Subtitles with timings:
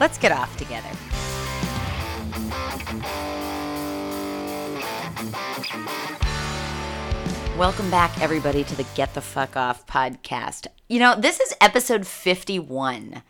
[0.00, 0.88] Let's get off together.
[7.58, 10.68] Welcome back, everybody, to the Get the Fuck Off podcast.
[10.88, 13.22] You know, this is episode 51.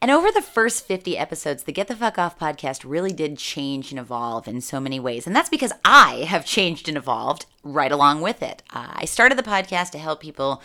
[0.00, 3.90] And over the first 50 episodes, the Get the Fuck Off podcast really did change
[3.90, 5.26] and evolve in so many ways.
[5.26, 8.62] And that's because I have changed and evolved right along with it.
[8.70, 10.62] Uh, I started the podcast to help people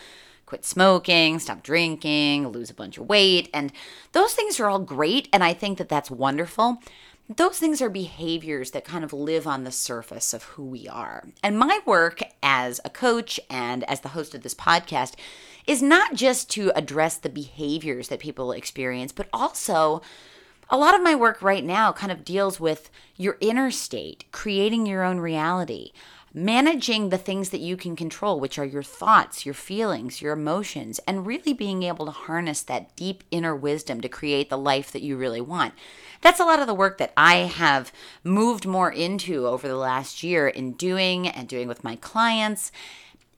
[0.48, 3.50] quit smoking, stop drinking, lose a bunch of weight.
[3.54, 3.72] And
[4.14, 5.30] those things are all great.
[5.32, 6.82] And I think that that's wonderful.
[7.30, 11.28] Those things are behaviors that kind of live on the surface of who we are.
[11.44, 15.16] And my work as a coach and as the host of this podcast
[15.68, 20.02] is not just to address the behaviors that people experience, but also
[20.70, 24.86] a lot of my work right now kind of deals with your inner state, creating
[24.86, 25.92] your own reality
[26.38, 31.00] managing the things that you can control, which are your thoughts, your feelings, your emotions,
[31.08, 35.02] and really being able to harness that deep inner wisdom to create the life that
[35.02, 35.74] you really want.
[36.22, 37.92] That's a lot of the work that I have
[38.24, 42.72] moved more into over the last year in doing and doing with my clients.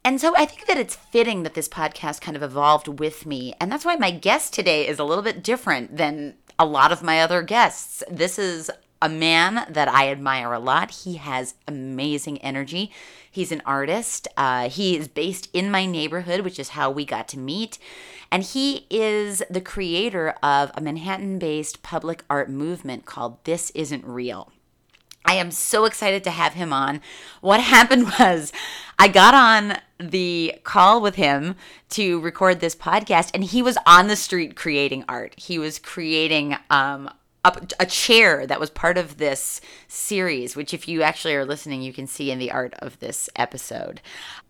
[0.03, 3.53] And so I think that it's fitting that this podcast kind of evolved with me.
[3.61, 7.01] And that's why my guest today is a little bit different than a lot of
[7.01, 8.03] my other guests.
[8.11, 8.69] This is
[9.01, 10.91] a man that I admire a lot.
[10.91, 12.91] He has amazing energy.
[13.31, 14.27] He's an artist.
[14.35, 17.77] Uh, he is based in my neighborhood, which is how we got to meet.
[18.31, 24.05] And he is the creator of a Manhattan based public art movement called This Isn't
[24.05, 24.51] Real.
[25.25, 27.01] I am so excited to have him on.
[27.41, 28.51] What happened was
[28.97, 31.55] I got on the call with him
[31.89, 35.35] to record this podcast and he was on the street creating art.
[35.37, 37.09] He was creating um,
[37.45, 41.93] a, chair that was part of this series, which, if you actually are listening, you
[41.93, 44.01] can see in the art of this episode.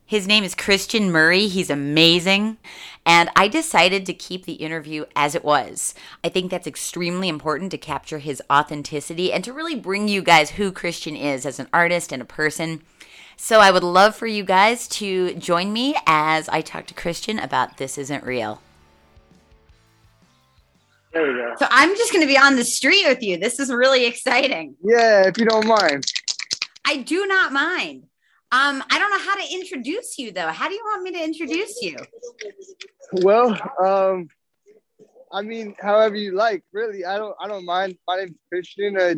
[0.06, 1.48] His name is Christian Murray.
[1.48, 2.58] He's amazing.
[3.06, 5.94] And I decided to keep the interview as it was.
[6.24, 10.52] I think that's extremely important to capture his authenticity and to really bring you guys
[10.52, 12.82] who Christian is as an artist and a person.
[13.38, 17.38] So I would love for you guys to join me as I talk to Christian
[17.38, 18.62] about This Isn't Real.
[21.20, 21.54] There we go.
[21.60, 23.36] So I'm just going to be on the street with you.
[23.38, 24.76] This is really exciting.
[24.82, 26.06] Yeah, if you don't mind.
[26.86, 28.04] I do not mind.
[28.52, 30.48] Um, I don't know how to introduce you though.
[30.48, 31.98] How do you want me to introduce you?
[33.12, 33.52] Well,
[33.84, 34.30] um,
[35.32, 36.64] I mean, however you like.
[36.72, 37.36] Really, I don't.
[37.40, 37.98] I don't mind.
[38.08, 38.98] My name's Christian.
[38.98, 39.16] I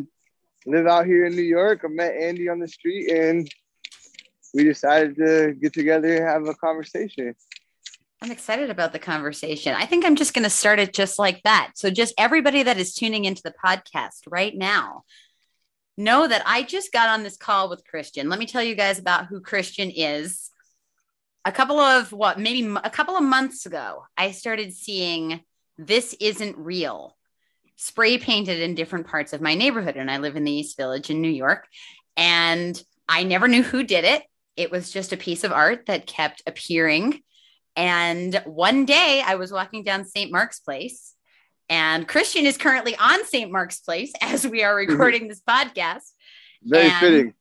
[0.66, 1.82] live out here in New York.
[1.84, 3.48] I met Andy on the street, and
[4.52, 7.34] we decided to get together and have a conversation.
[8.22, 9.74] I'm excited about the conversation.
[9.74, 11.72] I think I'm just going to start it just like that.
[11.74, 15.02] So, just everybody that is tuning into the podcast right now,
[15.96, 18.28] know that I just got on this call with Christian.
[18.28, 20.50] Let me tell you guys about who Christian is.
[21.44, 25.40] A couple of what, maybe a couple of months ago, I started seeing
[25.76, 27.16] This Isn't Real
[27.74, 29.96] spray painted in different parts of my neighborhood.
[29.96, 31.66] And I live in the East Village in New York.
[32.16, 34.22] And I never knew who did it.
[34.56, 37.20] It was just a piece of art that kept appearing
[37.76, 40.30] and one day I was walking down St.
[40.30, 41.14] Mark's Place,
[41.68, 43.50] and Christian is currently on St.
[43.50, 44.92] Mark's Place as we are mm-hmm.
[44.92, 46.10] recording this podcast.
[46.62, 47.34] Very and fitting.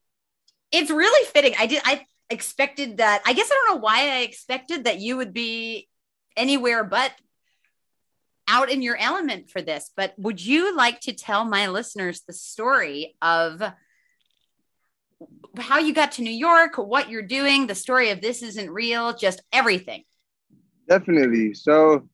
[0.71, 1.53] It's really fitting.
[1.59, 3.21] I did, I expected that.
[3.25, 5.89] I guess I don't know why I expected that you would be
[6.37, 7.11] anywhere but
[8.47, 9.91] out in your element for this.
[9.95, 13.61] But would you like to tell my listeners the story of?
[15.57, 19.13] how you got to New York, what you're doing, the story of this isn't real,
[19.13, 20.03] just everything.
[20.91, 21.53] Definitely.
[21.53, 22.09] So,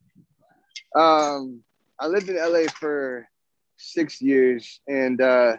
[0.96, 1.64] um,
[2.00, 3.28] I lived in LA for
[3.76, 5.58] six years, and uh,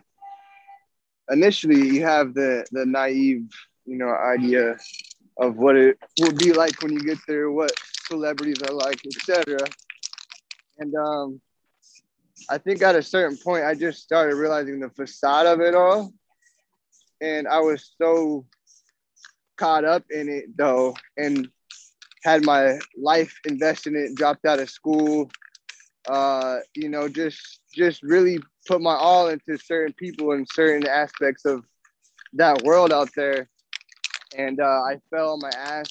[1.28, 3.50] initially, you have the the naive,
[3.86, 4.76] you know, idea
[5.36, 7.72] of what it will be like when you get there, what
[8.06, 9.66] celebrities are like, etc.
[10.78, 11.40] And um,
[12.48, 16.12] I think at a certain point, I just started realizing the facade of it all,
[17.20, 18.46] and I was so
[19.56, 21.50] caught up in it though and
[22.24, 25.30] had my life invested in it, dropped out of school,
[26.08, 31.44] uh, you know, just just really put my all into certain people and certain aspects
[31.44, 31.64] of
[32.34, 33.48] that world out there.
[34.36, 35.88] And uh, I fell on my ass,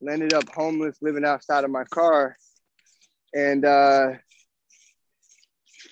[0.00, 2.36] landed up homeless, living outside of my car.
[3.34, 4.12] And uh,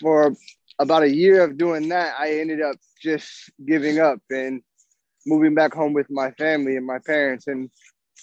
[0.01, 0.35] for
[0.79, 4.63] about a year of doing that, I ended up just giving up and
[5.27, 7.71] moving back home with my family and my parents and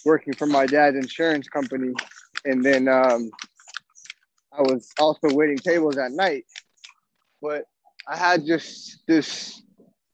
[0.04, 1.92] working for my dad's insurance company.
[2.44, 3.30] And then um,
[4.52, 6.44] I was also waiting tables at night.
[7.42, 7.64] But
[8.08, 9.62] I had just this,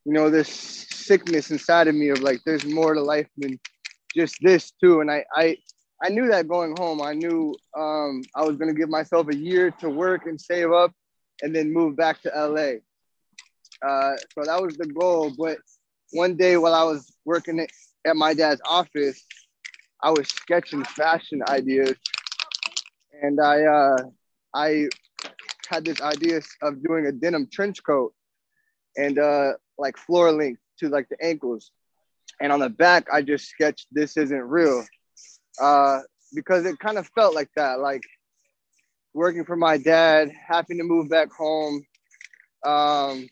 [0.05, 3.59] you know, this sickness inside of me of like, there's more to life than
[4.15, 5.01] just this too.
[5.01, 5.57] And I, I,
[6.03, 7.01] I knew that going home.
[7.01, 10.73] I knew um, I was going to give myself a year to work and save
[10.73, 10.93] up
[11.43, 12.81] and then move back to LA.
[13.87, 15.33] Uh, so that was the goal.
[15.37, 15.59] But
[16.13, 19.25] one day while I was working at my dad's office,
[20.03, 21.95] I was sketching fashion ideas,
[23.23, 23.97] and I uh,
[24.55, 24.89] I
[25.69, 28.13] had this idea of doing a denim trench coat
[28.97, 31.71] and uh, like floor length to like the ankles,
[32.41, 34.85] and on the back I just sketched "This isn't real,"
[35.61, 36.01] uh,
[36.35, 38.03] because it kind of felt like that, like
[39.15, 41.85] working for my dad, having to move back home,
[42.65, 43.29] um,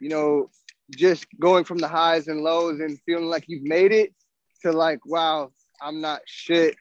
[0.00, 0.50] you know,
[0.96, 4.14] just going from the highs and lows and feeling like you've made it
[4.62, 6.76] to like, wow, I'm not shit,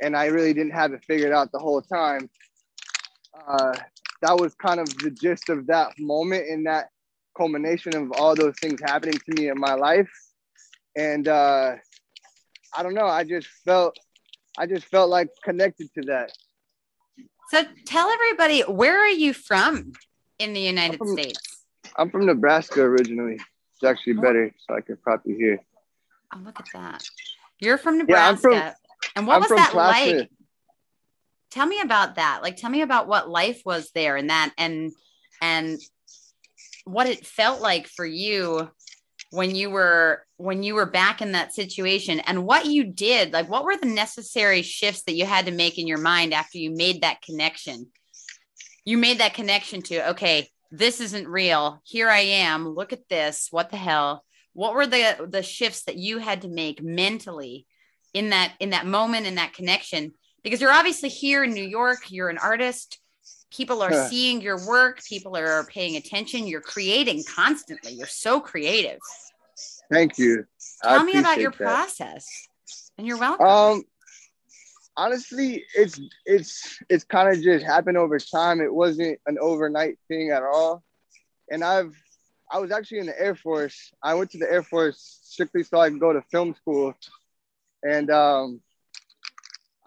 [0.00, 2.28] and I really didn't have it figured out the whole time.
[3.48, 3.74] Uh,
[4.22, 6.88] that was kind of the gist of that moment and that
[7.36, 10.10] culmination of all those things happening to me in my life.
[10.96, 11.76] And uh,
[12.76, 13.96] I don't know, I just felt,
[14.58, 16.32] I just felt like connected to that.
[17.50, 19.92] So tell everybody, where are you from
[20.38, 21.64] in the United I'm from, States?
[21.96, 23.34] I'm from Nebraska originally.
[23.34, 24.22] It's actually oh.
[24.22, 25.58] better, so I could probably hear.
[26.34, 27.04] Oh, look at that.
[27.62, 28.48] You're from Nebraska.
[28.50, 28.76] Yeah, from,
[29.16, 30.28] and what I'm was that like?
[31.52, 32.40] Tell me about that.
[32.42, 34.90] Like tell me about what life was there and that and
[35.40, 35.80] and
[36.84, 38.68] what it felt like for you
[39.30, 43.32] when you were when you were back in that situation and what you did.
[43.32, 46.58] Like what were the necessary shifts that you had to make in your mind after
[46.58, 47.86] you made that connection?
[48.84, 51.80] You made that connection to okay this isn't real.
[51.84, 52.66] Here i am.
[52.66, 53.48] Look at this.
[53.50, 57.66] What the hell what were the the shifts that you had to make mentally
[58.12, 60.12] in that in that moment in that connection?
[60.42, 62.98] Because you're obviously here in new york you're an artist
[63.50, 68.98] people are seeing your work people are paying attention you're creating constantly you're so creative.
[69.90, 70.46] Thank you.
[70.82, 71.58] Tell I me about your that.
[71.58, 72.26] process
[72.98, 73.46] and you're welcome.
[73.46, 73.84] Um
[74.96, 78.60] honestly it's it's it's kind of just happened over time.
[78.60, 80.82] It wasn't an overnight thing at all.
[81.50, 81.94] And i've
[82.52, 83.92] I was actually in the Air Force.
[84.02, 86.94] I went to the Air Force strictly so I could go to film school.
[87.82, 88.60] And um,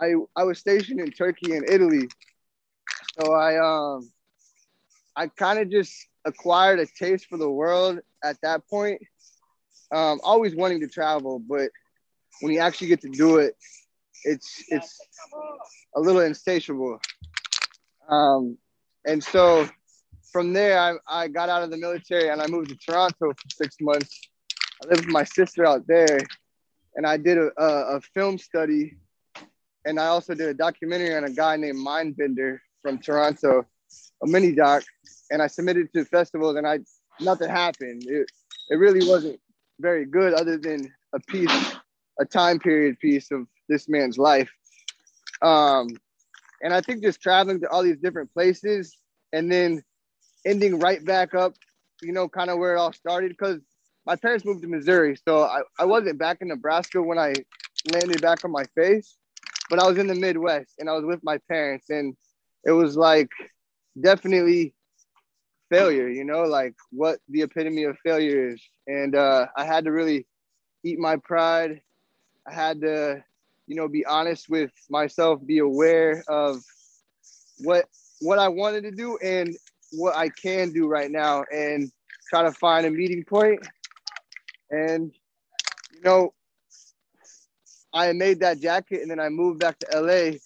[0.01, 2.07] I I was stationed in Turkey and Italy.
[3.21, 4.12] So I um
[5.15, 5.94] I kind of just
[6.25, 9.01] acquired a taste for the world at that point.
[9.91, 11.69] Um, always wanting to travel, but
[12.41, 13.56] when you actually get to do it,
[14.23, 15.00] it's it's
[15.95, 17.00] a little insatiable.
[18.09, 18.57] Um,
[19.06, 19.69] and so
[20.35, 23.49] from there, I, I got out of the military and I moved to Toronto for
[23.53, 24.19] six months.
[24.83, 26.19] I lived with my sister out there,
[26.95, 28.98] and I did a, a, a film study,
[29.86, 33.65] and I also did a documentary on a guy named Mindbender from Toronto,
[34.24, 34.83] a mini doc,
[35.31, 36.79] and I submitted to festivals, and I
[37.21, 38.03] nothing happened.
[38.05, 38.29] It
[38.69, 39.39] it really wasn't
[39.79, 41.75] very good, other than a piece,
[42.19, 44.51] a time period piece of this man's life.
[45.41, 45.88] Um,
[46.62, 48.98] and I think just traveling to all these different places,
[49.31, 49.81] and then
[50.45, 51.55] ending right back up,
[52.01, 53.29] you know, kind of where it all started.
[53.29, 53.59] Because
[54.05, 57.33] my parents moved to Missouri, so I, I wasn't back in Nebraska when I
[57.91, 59.17] landed back on my face,
[59.69, 62.15] but I was in the Midwest and I was with my parents, and
[62.63, 63.29] it was like
[63.99, 64.73] definitely
[65.69, 68.61] failure, you know, like what the epitome of failure is.
[68.87, 70.27] And uh, I had to really
[70.83, 71.81] eat my pride.
[72.47, 73.23] I had to,
[73.67, 76.63] you know, be honest with myself, be aware of
[77.59, 77.85] what
[78.21, 79.55] what I wanted to do and
[79.92, 81.92] what I can do right now and
[82.30, 83.65] try to find a meeting point.
[84.70, 85.12] And,
[85.94, 86.34] you know,
[87.94, 90.38] I made that jacket and then I moved back to LA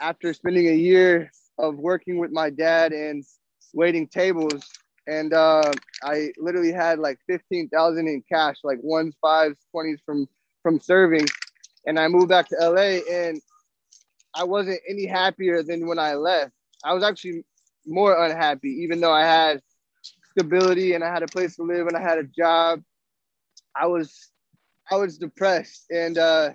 [0.00, 3.24] after spending a year of working with my dad and
[3.74, 4.70] waiting tables.
[5.08, 5.72] And uh,
[6.04, 10.28] I literally had like 15,000 in cash, like ones, fives, 20s from,
[10.62, 11.26] from serving.
[11.86, 13.40] And I moved back to LA and
[14.34, 16.52] I wasn't any happier than when I left.
[16.84, 17.44] I was actually
[17.86, 19.60] more unhappy, even though I had
[20.30, 22.82] stability and I had a place to live and I had a job.
[23.74, 24.30] I was
[24.90, 26.50] I was depressed and uh,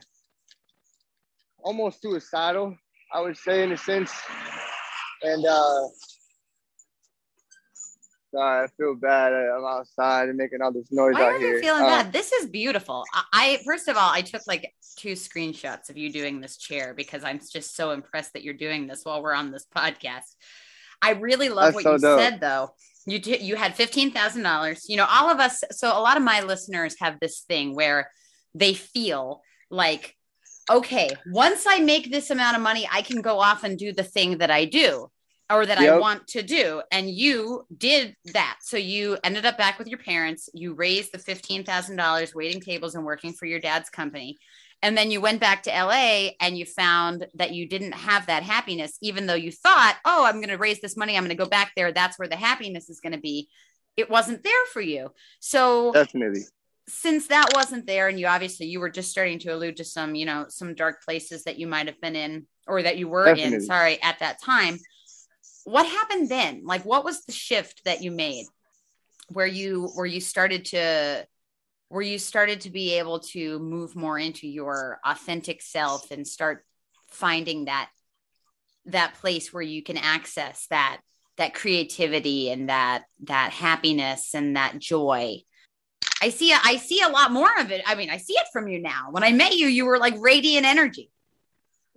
[1.64, 2.76] almost suicidal,
[3.14, 4.12] I would say, in a sense.
[5.24, 5.82] And uh,
[8.34, 9.34] sorry, I feel bad.
[9.34, 11.56] I'm outside and making all this noise Why out are here.
[11.56, 12.14] you feeling Um, bad?
[12.14, 13.04] This is beautiful.
[13.14, 16.94] I, I first of all, I took like two screenshots of you doing this chair
[16.94, 20.36] because I'm just so impressed that you're doing this while we're on this podcast.
[21.02, 22.20] I really love That's what so you dope.
[22.20, 22.70] said though.
[23.06, 24.86] You did, you had fifteen thousand dollars.
[24.88, 25.64] You know, all of us.
[25.72, 28.12] So a lot of my listeners have this thing where
[28.54, 30.16] they feel like,
[30.70, 34.04] okay, once I make this amount of money, I can go off and do the
[34.04, 35.10] thing that I do
[35.50, 36.82] or that I want to do.
[36.92, 38.58] And you did that.
[38.62, 40.50] So you ended up back with your parents.
[40.54, 44.38] You raised the $15,000 waiting tables and working for your dad's company.
[44.84, 48.44] And then you went back to LA and you found that you didn't have that
[48.44, 51.18] happiness, even though you thought, oh, I'm going to raise this money.
[51.18, 51.92] I'm going to go back there.
[51.92, 53.50] That's where the happiness is going to be.
[53.96, 55.12] It wasn't there for you.
[55.40, 56.42] So Definitely.
[56.88, 60.14] since that wasn't there and you obviously you were just starting to allude to some
[60.14, 63.28] you know some dark places that you might have been in or that you were
[63.28, 64.78] in sorry at that time
[65.66, 68.46] what happened then like what was the shift that you made
[69.30, 71.26] where you where you started to
[71.90, 76.66] where you started to be able to move more into your authentic self and start
[77.08, 77.90] finding that
[78.86, 81.00] that place where you can access that
[81.38, 85.42] that creativity and that that happiness and that joy
[86.22, 87.82] I see I see a lot more of it.
[87.86, 89.10] I mean, I see it from you now.
[89.12, 91.12] When I met you, you were like radiant energy.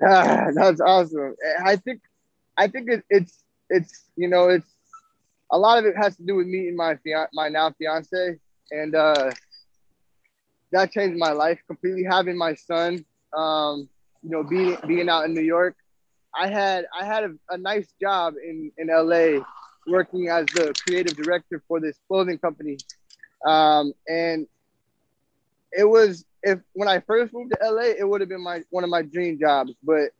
[0.02, 1.34] Ah, that's awesome.
[1.64, 2.00] I think,
[2.56, 4.66] I think it, it's, it's, you know, it's
[5.50, 8.38] a lot of it has to do with meeting my fian- my now fiance,
[8.70, 9.30] and uh,
[10.72, 12.04] that changed my life completely.
[12.04, 13.04] Having my son,
[13.36, 13.88] um,
[14.22, 15.76] you know, being being out in New York,
[16.34, 19.44] I had I had a, a nice job in in LA,
[19.86, 22.78] working as the creative director for this clothing company,
[23.46, 24.46] um, and
[25.72, 28.84] it was if when I first moved to LA, it would have been my one
[28.84, 29.72] of my dream jobs.
[29.82, 30.10] But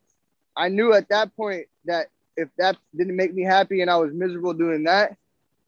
[0.57, 4.13] I knew at that point that if that didn't make me happy and I was
[4.13, 5.17] miserable doing that,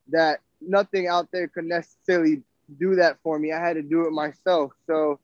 [0.08, 2.42] that nothing out there could necessarily
[2.78, 3.52] do that for me.
[3.52, 4.72] I had to do it myself.
[4.86, 5.18] So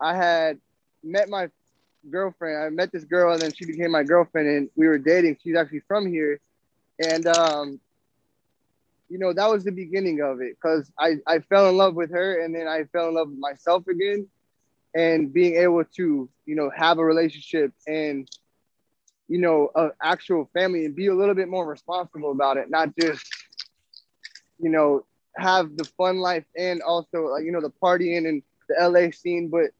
[0.00, 0.58] I had
[1.02, 1.48] met my
[2.10, 2.62] girlfriend.
[2.62, 5.38] I met this girl and then she became my girlfriend and we were dating.
[5.42, 6.40] She's actually from here.
[6.98, 7.80] And um
[9.08, 12.10] you know, that was the beginning of it because I, I fell in love with
[12.12, 14.26] her and then I fell in love with myself again
[14.94, 18.28] and being able to, you know, have a relationship and,
[19.28, 22.90] you know, an actual family and be a little bit more responsible about it, not
[23.00, 23.24] just,
[24.58, 25.04] you know,
[25.36, 29.48] have the fun life and also like, you know, the partying and the LA scene,
[29.48, 29.70] but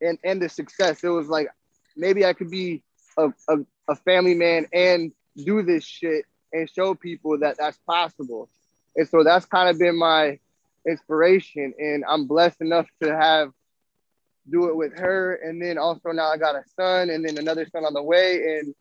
[0.00, 1.02] and and the success.
[1.04, 1.48] It was like
[1.96, 2.82] maybe I could be
[3.16, 3.58] a, a,
[3.88, 8.48] a family man and do this shit and show people that that's possible.
[8.96, 10.38] And so that's kind of been my
[10.86, 11.74] inspiration.
[11.78, 13.52] And I'm blessed enough to have
[14.50, 15.34] do it with her.
[15.34, 18.58] And then also now I got a son and then another son on the way.
[18.58, 18.74] And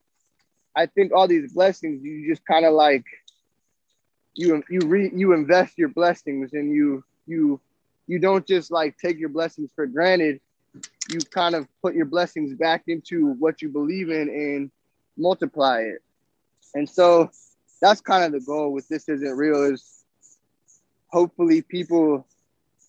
[0.75, 3.05] I think all these blessings, you just kind of like
[4.35, 7.59] you you re you invest your blessings and you you
[8.07, 10.39] you don't just like take your blessings for granted.
[11.09, 14.71] You kind of put your blessings back into what you believe in and
[15.17, 16.01] multiply it.
[16.73, 17.29] And so
[17.81, 20.03] that's kind of the goal with this isn't real is
[21.07, 22.25] hopefully people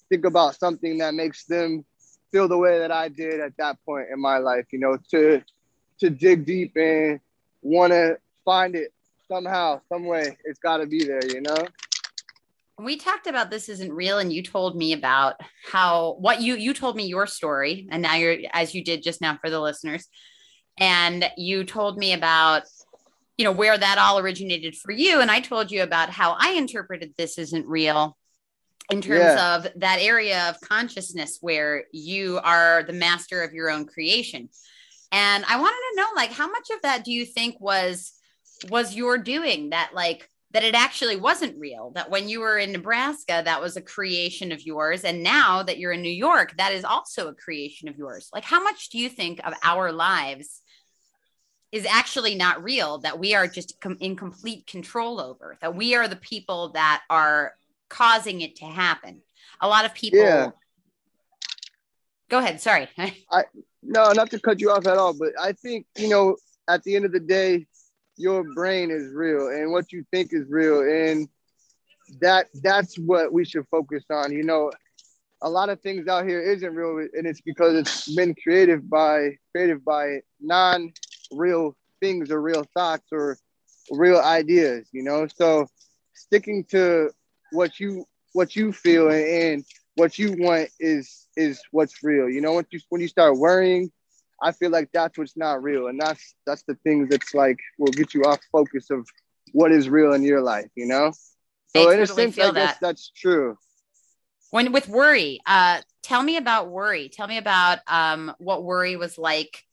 [0.08, 1.84] think about something that makes them
[2.32, 5.42] feel the way that I did at that point in my life, you know, to
[6.00, 7.20] to dig deep and
[7.62, 8.92] want to find it
[9.31, 10.37] somehow, some way.
[10.45, 11.57] It's got to be there, you know.
[12.78, 15.37] We talked about this isn't real, and you told me about
[15.71, 19.21] how what you you told me your story, and now you're as you did just
[19.21, 20.09] now for the listeners,
[20.78, 22.64] and you told me about
[23.38, 26.52] you know where that all originated for you, and I told you about how I
[26.54, 28.16] interpreted this isn't real
[28.90, 29.57] in terms Yeah.
[29.57, 34.49] of that area of consciousness where you are the master of your own creation.
[35.12, 38.12] And I wanted to know like how much of that do you think was
[38.70, 42.73] was your doing that like that it actually wasn't real that when you were in
[42.73, 46.73] Nebraska that was a creation of yours and now that you're in New York that
[46.73, 48.30] is also a creation of yours.
[48.32, 50.62] Like how much do you think of our lives
[51.73, 55.96] is actually not real that we are just com- in complete control over that we
[55.96, 57.54] are the people that are
[57.88, 59.20] causing it to happen.
[59.61, 60.50] A lot of people Yeah.
[62.28, 62.88] Go ahead, sorry.
[63.30, 63.44] I
[63.82, 66.37] no, not to cut you off at all, but I think, you know,
[66.68, 67.66] at the end of the day,
[68.16, 70.80] your brain is real and what you think is real.
[70.80, 71.28] And
[72.21, 74.33] that that's what we should focus on.
[74.33, 74.71] You know,
[75.42, 79.30] a lot of things out here isn't real, and it's because it's been created by
[79.52, 83.37] created by non-real things or real thoughts or
[83.90, 85.26] real ideas, you know.
[85.35, 85.66] So
[86.14, 87.11] sticking to
[87.52, 89.64] what you what you feel and, and
[89.97, 92.28] what you want is is what's real.
[92.28, 93.90] You know, when you when you start worrying,
[94.42, 97.92] I feel like that's what's not real, and that's that's the things that's like will
[97.92, 99.08] get you off focus of
[99.52, 100.70] what is real in your life.
[100.74, 101.12] You know,
[101.74, 102.78] so I in a sense, feel I guess that.
[102.80, 103.56] that's true.
[104.50, 107.08] When with worry, uh, tell me about worry.
[107.08, 109.64] Tell me about um, what worry was like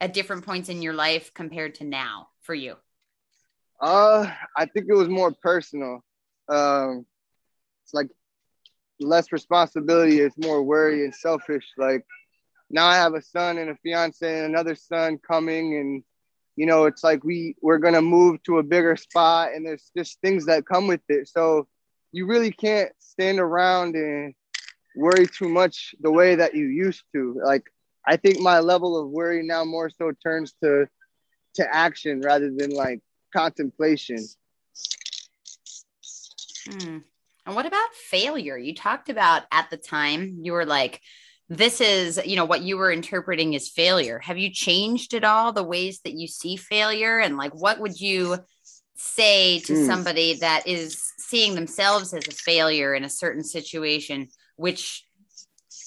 [0.00, 2.76] at different points in your life compared to now for you.
[3.80, 6.04] Uh, I think it was more personal.
[6.48, 7.06] Um,
[7.84, 8.08] it's like
[9.00, 10.20] less responsibility.
[10.20, 11.64] It's more worry and selfish.
[11.76, 12.04] Like
[12.70, 16.02] now I have a son and a fiance and another son coming, and
[16.56, 20.20] you know, it's like we we're gonna move to a bigger spot, and there's just
[20.20, 21.28] things that come with it.
[21.28, 21.66] So
[22.12, 24.34] you really can't stand around and
[24.96, 27.40] worry too much the way that you used to.
[27.44, 27.64] Like
[28.06, 30.88] I think my level of worry now more so turns to
[31.54, 33.00] to action rather than like
[33.34, 34.18] contemplation.
[36.66, 36.98] Hmm.
[37.46, 38.58] And what about failure?
[38.58, 41.00] You talked about at the time, you were like,
[41.48, 44.18] this is, you know, what you were interpreting as failure.
[44.20, 47.18] Have you changed at all the ways that you see failure?
[47.18, 48.38] And like, what would you
[48.96, 49.84] say to Hmm.
[49.84, 55.06] somebody that is seeing themselves as a failure in a certain situation, which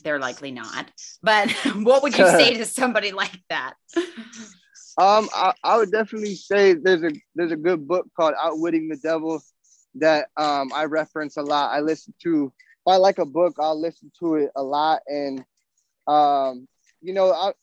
[0.04, 0.90] they're likely not?
[1.22, 3.76] But what would you say to somebody like that?
[4.98, 8.98] Um, I, I would definitely say there's a there's a good book called Outwitting the
[8.98, 9.42] Devil
[9.96, 11.72] that um I reference a lot.
[11.72, 15.02] I listen to if I like a book, I'll listen to it a lot.
[15.08, 15.44] And
[16.08, 16.68] um,
[17.02, 17.54] you know, I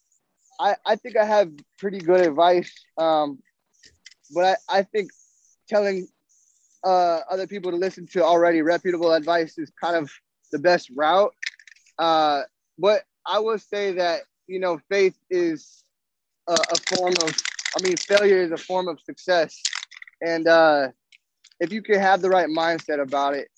[0.61, 2.73] I, I think I have pretty good advice.
[2.99, 3.39] Um,
[4.35, 5.11] but I, I think
[5.69, 6.09] telling
[6.85, 10.11] uh other people to listen to already reputable advice is kind of
[10.53, 11.35] the best route.
[11.99, 12.43] Uh,
[12.79, 15.85] but I will say that you know faith is
[16.49, 17.37] a, a form of
[17.79, 19.61] i mean failure is a form of success
[20.23, 20.89] and uh
[21.61, 23.49] if you can have the right mindset about it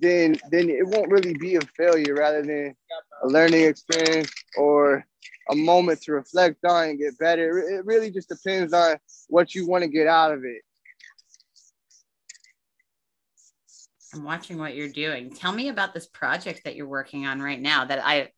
[0.00, 2.74] then then it won't really be a failure rather than
[3.22, 5.04] a learning experience or
[5.50, 8.96] a moment to reflect on and get better it really just depends on
[9.28, 10.62] what you want to get out of it
[14.14, 15.30] I'm watching what you're doing.
[15.30, 18.28] Tell me about this project that you're working on right now that I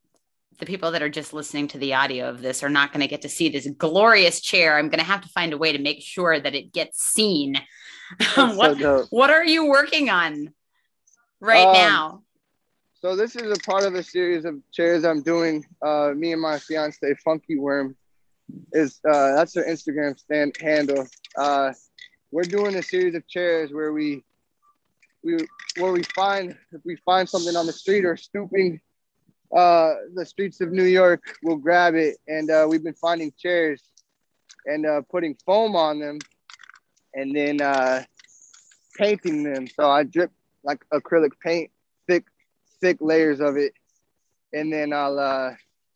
[0.60, 3.08] the people that are just listening to the audio of this are not going to
[3.08, 4.78] get to see this glorious chair.
[4.78, 7.60] I'm going to have to find a way to make sure that it gets seen.
[8.20, 10.54] That's so what what are you working on
[11.44, 12.22] right Um, now?
[13.00, 15.64] So this is a part of a series of chairs I'm doing.
[15.82, 17.96] Uh, me and my fiance, Funky Worm,
[18.72, 21.06] is uh, that's her Instagram stand handle.
[21.36, 21.72] Uh,
[22.30, 24.24] we're doing a series of chairs where we
[25.22, 25.36] we
[25.78, 28.80] where we find if we find something on the street or stooping
[29.54, 32.16] uh, the streets of New York, we'll grab it.
[32.26, 33.82] And uh, we've been finding chairs
[34.66, 36.18] and uh, putting foam on them,
[37.14, 38.02] and then uh,
[38.96, 39.66] painting them.
[39.68, 40.32] So I drip
[40.64, 41.70] like acrylic paint,
[42.08, 42.24] thick
[42.80, 43.72] thick layers of it,
[44.52, 45.50] and then I'll uh,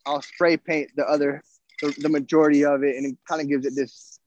[0.05, 1.43] I'll spray paint the other
[1.81, 4.19] the, the majority of it, and it kind of gives it this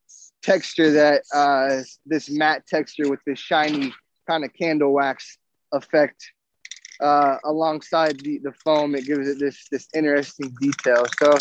[0.42, 3.92] texture that uh, this matte texture with this shiny
[4.28, 5.38] kind of candle wax
[5.72, 6.30] effect.
[7.00, 11.04] Uh, alongside the, the foam, it gives it this this interesting detail.
[11.18, 11.36] So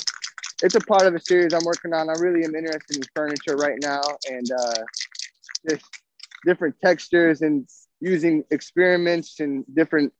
[0.64, 2.10] it's a part of a series I'm working on.
[2.10, 4.84] I really am interested in furniture right now and uh,
[5.70, 5.86] just
[6.46, 7.68] different textures and
[8.02, 10.12] using experiments and different,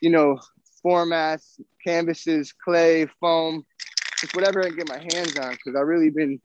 [0.00, 0.38] you know,
[0.84, 3.66] formats, canvases, clay, foam,
[4.18, 5.52] just whatever I can get my hands on.
[5.52, 6.40] Because I really been,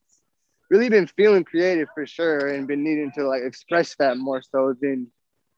[0.69, 4.75] really been feeling creative for sure, and been needing to like express that more so
[4.81, 5.07] than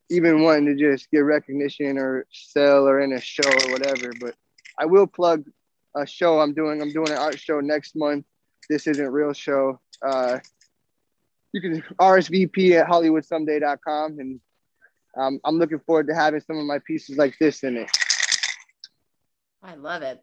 [0.10, 4.12] even wanting to just get recognition or sell or in a show or whatever.
[4.20, 4.36] But
[4.80, 5.43] I will plug
[5.96, 6.82] a show I'm doing.
[6.82, 8.26] I'm doing an art show next month.
[8.70, 9.80] This isn't real show.
[10.06, 10.39] Uh,
[11.54, 14.39] you can RSVP at HollywoodSomeday.com, and
[15.18, 17.90] um, I'm looking forward to having some of my pieces like this in it.
[19.64, 20.22] I love it.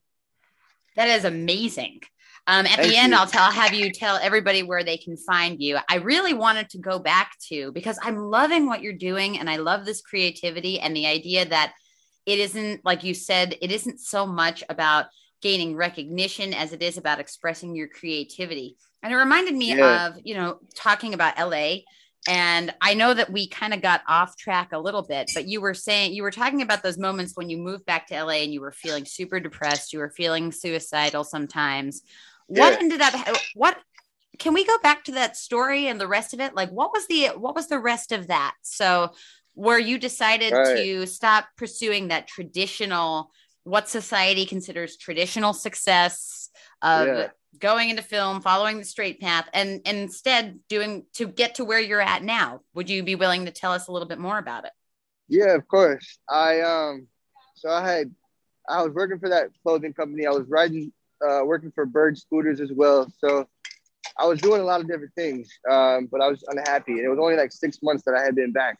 [0.96, 2.00] That is amazing.
[2.46, 3.18] Um, at Thank the end, you.
[3.18, 5.78] I'll tell have you tell everybody where they can find you.
[5.88, 9.56] I really wanted to go back to because I'm loving what you're doing and I
[9.56, 11.72] love this creativity and the idea that
[12.26, 15.06] it isn't like you said, it isn't so much about
[15.40, 18.76] gaining recognition as it is about expressing your creativity.
[19.02, 20.06] And it reminded me Yeah.
[20.06, 21.78] of, you know, talking about LA.
[22.26, 25.60] And I know that we kind of got off track a little bit, but you
[25.60, 28.52] were saying you were talking about those moments when you moved back to LA and
[28.52, 32.02] you were feeling super depressed, you were feeling suicidal sometimes.
[32.46, 32.80] What Yeah.
[32.80, 33.14] ended up
[33.52, 33.78] what
[34.38, 36.54] can we go back to that story and the rest of it?
[36.54, 38.54] Like what was the what was the rest of that?
[38.62, 39.12] So
[39.54, 40.64] where you decided Right.
[40.64, 43.30] to stop pursuing that traditional
[43.64, 46.50] what society considers traditional success
[46.82, 47.28] of Yeah.
[47.58, 51.80] going into film, following the straight path, and, and instead doing to get to where
[51.80, 52.60] you're at now.
[52.74, 54.72] Would you be willing to tell us a little bit more about it?
[55.28, 56.18] Yeah, of course.
[56.28, 57.08] I um,
[57.56, 58.14] so I had
[58.68, 60.26] I was working for that clothing company.
[60.26, 60.92] I was riding,
[61.26, 63.10] uh, working for Bird Scooters as well.
[63.18, 63.46] So
[64.18, 66.92] I was doing a lot of different things, um, but I was unhappy.
[66.92, 68.78] And it was only like six months that I had been back.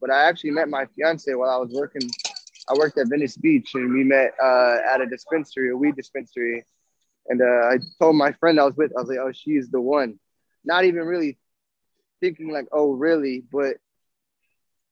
[0.00, 2.08] But I actually met my fiance while I was working.
[2.68, 6.64] I worked at Venice Beach, and we met uh, at a dispensary, a weed dispensary.
[7.28, 9.80] And uh, I told my friend I was with, I was like, "Oh, she's the
[9.80, 10.18] one."
[10.64, 11.38] Not even really
[12.20, 13.76] thinking like, "Oh, really?" But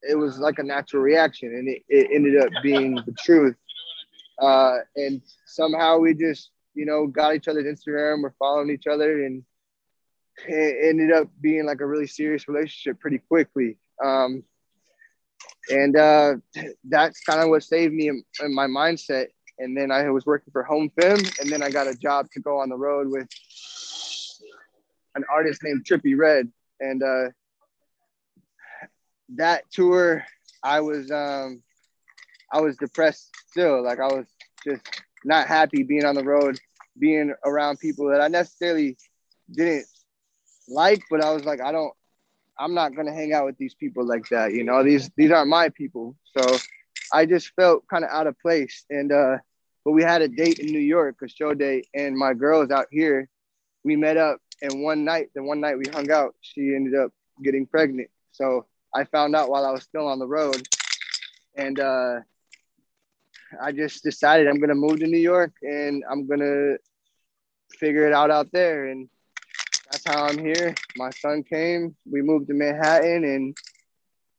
[0.02, 3.56] it was like a natural reaction, and it, it ended up being the truth.
[4.38, 8.22] Uh, and somehow we just, you know, got each other's Instagram.
[8.22, 9.44] We're following each other, and
[10.46, 13.78] it ended up being like a really serious relationship pretty quickly.
[14.02, 14.42] Um,
[15.70, 16.35] and uh,
[16.85, 19.28] that's kind of what saved me in, in, my mindset.
[19.59, 22.40] And then I was working for Home Film, and then I got a job to
[22.40, 23.28] go on the road with
[25.14, 26.50] an artist named Trippie Redd,
[26.81, 27.28] And uh,
[29.37, 30.24] that tour,
[30.62, 31.62] I was um,
[32.52, 33.83] I was depressed still.
[33.85, 34.26] Like I was
[34.66, 34.83] just
[35.24, 36.59] not happy being on the road,
[36.98, 38.96] being around people that I necessarily
[39.50, 39.87] didn't
[40.68, 41.92] like, but I was like, I don't,
[42.62, 44.53] I'm not gonna hang out with these people like that.
[44.53, 46.14] You know, these these aren't my people.
[46.37, 46.57] So
[47.12, 48.85] I just felt kind of out of place.
[48.88, 49.38] And uh,
[49.85, 52.70] but we had a date in New York, a show date, and my girl is
[52.70, 53.29] out here.
[53.85, 57.11] We met up, and one night, the one night we hung out, she ended up
[57.42, 58.11] getting pregnant.
[58.31, 60.62] So I found out while I was still on the road,
[61.57, 62.20] and uh,
[63.61, 66.77] I just decided I'm gonna move to New York and I'm gonna
[67.70, 68.87] figure it out out there.
[68.87, 69.09] And
[69.92, 70.74] that's how I'm here.
[70.96, 73.57] My son came, we moved to Manhattan, and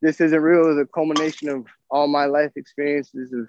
[0.02, 0.76] this isn't real.
[0.76, 3.48] The culmination of all my life experiences of,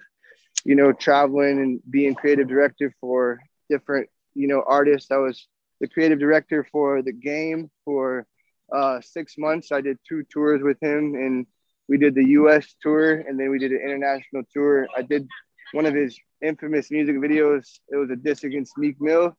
[0.63, 3.39] you know, traveling and being creative director for
[3.69, 5.11] different, you know, artists.
[5.11, 5.47] I was
[5.81, 8.27] the creative director for the game for
[8.73, 9.71] uh, six months.
[9.71, 11.47] I did two tours with him, and
[11.89, 12.75] we did the U.S.
[12.81, 14.87] tour, and then we did an international tour.
[14.95, 15.27] I did
[15.73, 17.79] one of his infamous music videos.
[17.89, 19.35] It was a diss against Meek Mill,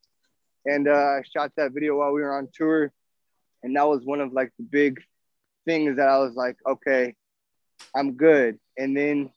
[0.66, 2.92] and uh, I shot that video while we were on tour,
[3.62, 5.00] and that was one of like the big
[5.64, 7.14] things that I was like, okay,
[7.94, 8.58] I'm good.
[8.76, 9.30] And then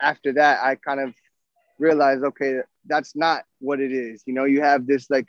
[0.00, 1.14] after that, I kind of
[1.78, 4.22] realized, okay, that's not what it is.
[4.26, 5.26] You know, you have this like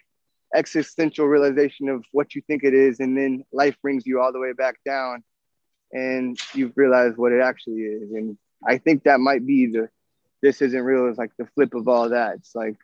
[0.56, 4.40] existential realization of what you think it is, and then life brings you all the
[4.40, 5.24] way back down,
[5.92, 8.12] and you realize what it actually is.
[8.12, 9.90] And I think that might be the
[10.42, 12.36] this isn't real is like the flip of all that.
[12.36, 12.78] It's like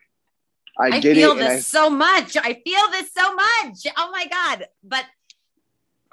[0.79, 2.35] I, I feel this I, so much.
[2.37, 3.87] I feel this so much.
[3.97, 4.65] Oh my god!
[4.83, 5.05] But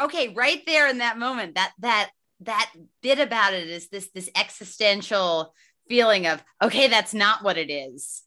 [0.01, 2.71] okay, right there in that moment, that that that
[3.03, 5.55] bit about it is this this existential
[5.89, 8.23] feeling of okay, that's not what it is.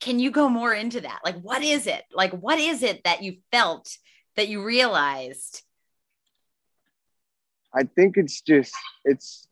[0.00, 1.20] Can you go more into that?
[1.24, 2.04] Like, what is it?
[2.12, 3.96] Like, what is it that you felt
[4.36, 5.62] that you realized?
[7.74, 9.46] I think it's just it's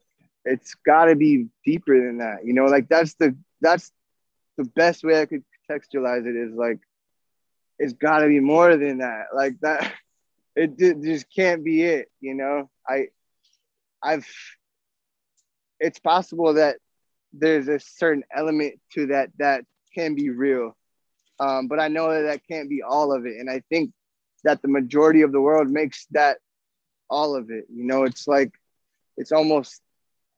[0.44, 3.90] it's got to be deeper than that you know like that's the that's
[4.56, 6.78] the best way i could contextualize it is like
[7.78, 9.26] it's got to be more than that.
[9.34, 9.92] Like that
[10.56, 12.70] it, just can't be it you know?
[12.86, 13.08] I
[14.02, 14.26] i've
[15.80, 16.76] it's possible that
[17.32, 20.76] there's a certain element to that that can be real.
[21.40, 23.92] Um, but i know that that can't be all of it and i think
[24.42, 26.38] that the majority of the world makes that
[27.08, 28.04] all of it you know?
[28.04, 28.52] It's like
[29.16, 29.80] it's almost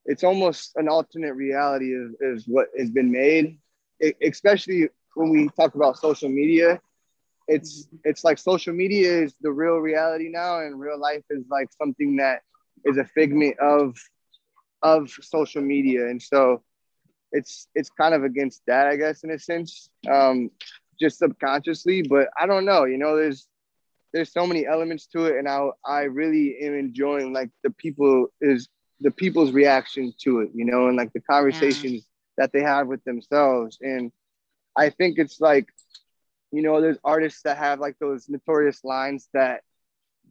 [0.04, 3.58] it's almost an alternate reality is, is what has been made,
[3.98, 6.80] it, especially when we talk about social media.
[7.48, 11.68] It's it's like social media is the real reality now, and real life is like
[11.72, 12.42] something that
[12.84, 13.96] is a figment of
[14.82, 16.62] of social media, and so
[17.32, 20.50] it's it's kind of against that, I guess, in a sense, um,
[21.00, 22.02] just subconsciously.
[22.02, 23.48] But I don't know, you know, there's
[24.12, 28.28] there's so many elements to it, and I I really am enjoying like the people
[28.40, 28.68] is
[29.00, 32.00] the people's reaction to it, you know, and like the conversations yeah.
[32.36, 33.78] that they have with themselves.
[33.80, 34.12] And
[34.76, 35.68] I think it's like,
[36.52, 39.62] you know, there's artists that have like those notorious lines that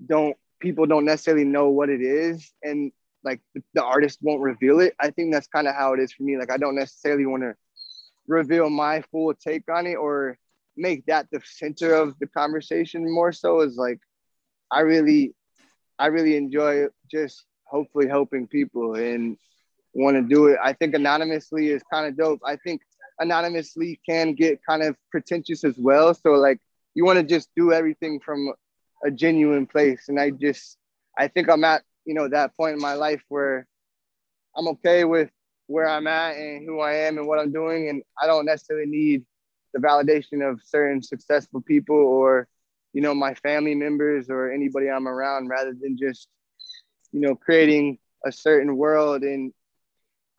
[0.05, 2.91] don't people don't necessarily know what it is and
[3.23, 4.93] like the, the artist won't reveal it.
[4.99, 6.37] I think that's kind of how it is for me.
[6.37, 7.55] Like I don't necessarily want to
[8.27, 10.37] reveal my full take on it or
[10.77, 13.99] make that the center of the conversation more so is like
[14.71, 15.33] I really
[15.97, 19.37] I really enjoy just hopefully helping people and
[19.93, 20.57] want to do it.
[20.63, 22.39] I think anonymously is kind of dope.
[22.45, 22.81] I think
[23.19, 26.13] anonymously can get kind of pretentious as well.
[26.13, 26.59] So like
[26.95, 28.53] you want to just do everything from
[29.05, 30.05] a genuine place.
[30.07, 30.77] And I just
[31.17, 33.67] I think I'm at, you know, that point in my life where
[34.55, 35.29] I'm okay with
[35.67, 37.89] where I'm at and who I am and what I'm doing.
[37.89, 39.25] And I don't necessarily need
[39.73, 42.47] the validation of certain successful people or,
[42.93, 46.27] you know, my family members or anybody I'm around rather than just
[47.11, 49.23] you know, creating a certain world.
[49.23, 49.53] And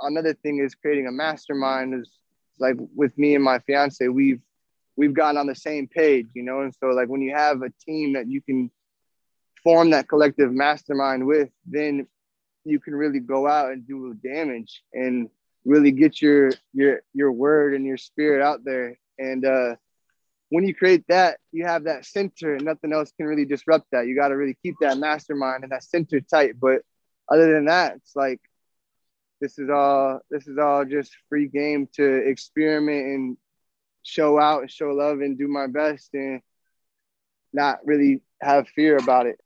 [0.01, 2.11] another thing is creating a mastermind is
[2.61, 4.41] like with me and my fiance, we've
[4.97, 6.61] we've gotten on the same page, you know.
[6.61, 8.71] And so like when you have a team that you can
[9.63, 12.07] form that collective mastermind with, then
[12.65, 15.29] you can really go out and do damage and
[15.65, 18.99] really get your your your word and your spirit out there.
[19.19, 19.77] And uh
[20.51, 24.07] when you create that, you have that center and nothing else can really disrupt that.
[24.09, 26.59] You got to really keep that mastermind and that center tight.
[26.61, 26.83] But
[27.31, 28.41] other than that, it's like
[29.41, 33.37] this is all this is all just free game to experiment and
[34.03, 36.41] show out and show love and do my best and
[37.53, 39.41] not really have fear about it.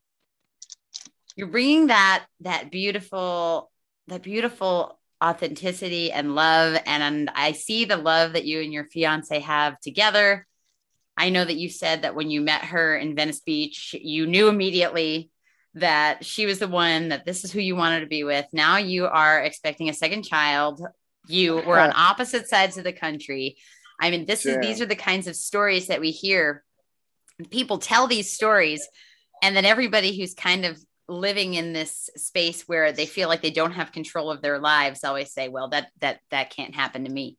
[1.37, 3.71] You're bringing that that beautiful
[4.09, 6.79] that beautiful authenticity and love.
[6.87, 10.47] And i see the love that you and your fiance have together.
[11.17, 14.49] I know that you said that when you met her in venice beach you knew
[14.49, 15.31] immediately
[15.75, 18.47] that she was the one that this is who you wanted to be with.
[18.53, 20.81] Now you are expecting a second child.
[21.27, 23.57] You were on opposite sides of the country.
[24.01, 26.63] I mean, this is these are the kinds of stories that we hear.
[27.51, 28.87] People tell these stories,
[29.43, 33.51] and then everybody who's kind of living in this space where they feel like they
[33.51, 37.11] don't have control of their lives always say, "Well, that that that can't happen to
[37.11, 37.37] me."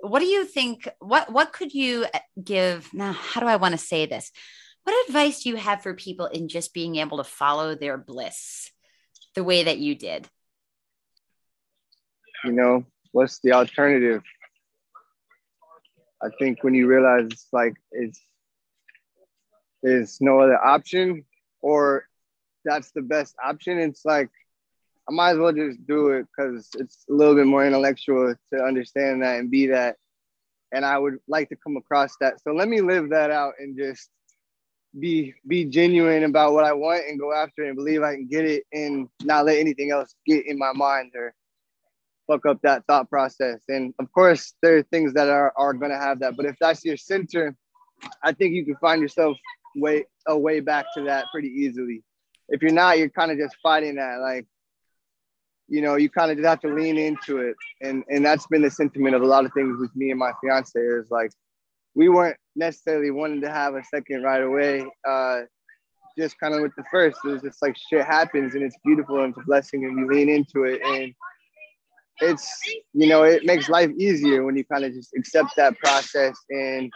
[0.00, 0.88] What do you think?
[0.98, 2.92] What what could you uh, give?
[2.92, 4.32] Now, how do I want to say this?
[4.88, 8.70] What advice do you have for people in just being able to follow their bliss
[9.34, 10.26] the way that you did?
[12.42, 14.22] You know, what's the alternative?
[16.22, 18.18] I think when you realize like it's
[19.82, 21.26] there's no other option
[21.60, 22.04] or
[22.64, 24.30] that's the best option, it's like
[25.06, 28.64] I might as well just do it because it's a little bit more intellectual to
[28.64, 29.96] understand that and be that.
[30.72, 32.40] And I would like to come across that.
[32.40, 34.08] So let me live that out and just
[34.98, 38.26] be be genuine about what I want and go after it and believe I can
[38.26, 41.34] get it and not let anything else get in my mind or
[42.26, 43.60] fuck up that thought process.
[43.68, 46.36] And of course, there are things that are, are gonna have that.
[46.36, 47.54] But if that's your center,
[48.22, 49.36] I think you can find yourself
[49.76, 52.02] way a way back to that pretty easily.
[52.48, 54.20] If you're not, you're kind of just fighting that.
[54.20, 54.46] Like,
[55.68, 57.56] you know, you kind of just have to lean into it.
[57.82, 60.32] And and that's been the sentiment of a lot of things with me and my
[60.40, 61.30] fiance is like
[61.98, 64.86] we weren't necessarily wanting to have a second right away.
[65.06, 65.40] Uh,
[66.16, 69.24] just kind of with the first, it was just like shit happens and it's beautiful
[69.24, 71.12] and it's a blessing and we lean into it and
[72.20, 72.48] it's
[72.92, 76.90] you know it makes life easier when you kind of just accept that process and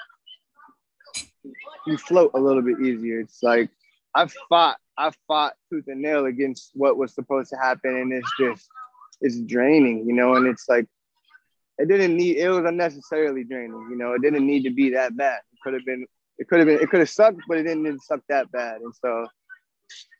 [1.87, 3.21] you float a little bit easier.
[3.21, 3.71] It's like
[4.15, 8.33] I've fought I've fought tooth and nail against what was supposed to happen and it's
[8.39, 8.69] just
[9.21, 10.87] it's draining, you know, and it's like
[11.79, 13.89] it didn't need it was unnecessarily draining.
[13.91, 15.41] You know, it didn't need to be that bad.
[15.53, 16.07] It could have been
[16.39, 18.81] it could have been it could have sucked, but it didn't, didn't suck that bad.
[18.81, 19.27] And so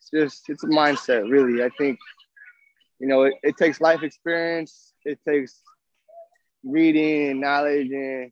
[0.01, 1.63] it's just it's a mindset, really.
[1.63, 1.99] I think
[2.99, 5.61] you know it, it takes life experience, it takes
[6.65, 8.31] reading and knowledge and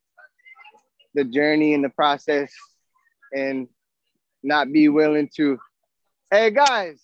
[1.14, 2.52] the journey and the process
[3.32, 3.68] and
[4.42, 5.58] not be willing to
[6.30, 7.00] hey guys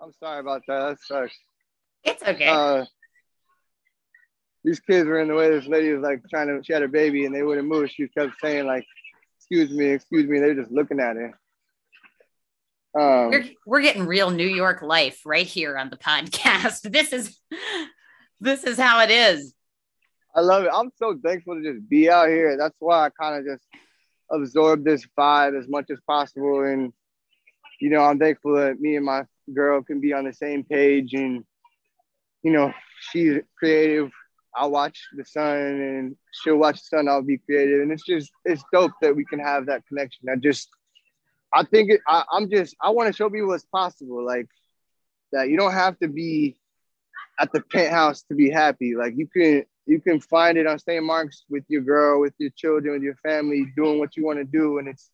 [0.00, 1.36] i'm sorry about that that sucks
[2.04, 2.84] it's okay uh,
[4.66, 5.48] these kids were in the way.
[5.48, 7.88] This lady was like trying to, she had a baby and they wouldn't move.
[7.88, 8.84] She kept saying like,
[9.38, 10.40] excuse me, excuse me.
[10.40, 11.38] They're just looking at her.
[12.98, 16.90] Um, we're, we're getting real New York life right here on the podcast.
[16.92, 17.38] This is,
[18.40, 19.54] this is how it is.
[20.34, 20.70] I love it.
[20.74, 22.56] I'm so thankful to just be out here.
[22.56, 23.64] That's why I kind of just
[24.32, 26.64] absorb this vibe as much as possible.
[26.64, 26.92] And,
[27.80, 31.14] you know, I'm thankful that me and my girl can be on the same page
[31.14, 31.44] and,
[32.42, 32.72] you know,
[33.12, 34.10] she's creative
[34.56, 37.08] I'll watch the son and she'll watch the son.
[37.08, 40.28] I'll be creative, and it's just it's dope that we can have that connection.
[40.30, 40.68] I just
[41.54, 44.24] I think it, I, I'm just I want to show people what's possible.
[44.24, 44.48] Like
[45.32, 46.56] that you don't have to be
[47.38, 48.96] at the penthouse to be happy.
[48.96, 51.04] Like you can you can find it on St.
[51.04, 54.44] Mark's with your girl, with your children, with your family, doing what you want to
[54.44, 55.10] do, and it's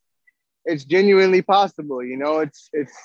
[0.65, 2.03] it's genuinely possible.
[2.03, 2.97] You know, it's it's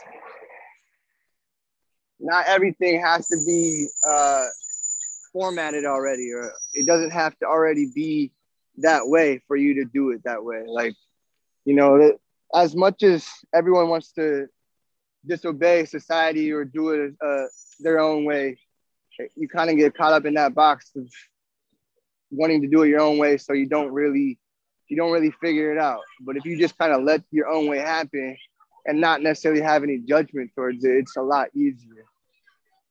[2.20, 4.46] not everything has to be uh,
[5.38, 8.32] formatted already or it doesn't have to already be
[8.78, 10.64] that way for you to do it that way.
[10.66, 10.96] Like
[11.64, 12.18] you know
[12.56, 14.48] as much as everyone wants to
[15.28, 17.46] disobey society or do it uh,
[17.80, 18.58] their own way
[19.36, 21.08] you kind of get caught up in that box of
[22.32, 24.40] wanting to do it your own way so you don't really
[24.90, 26.00] you don't really figure it out.
[26.22, 28.38] But if you just kind of let your own way happen
[28.86, 32.06] and not necessarily have any judgment towards it it's a lot easier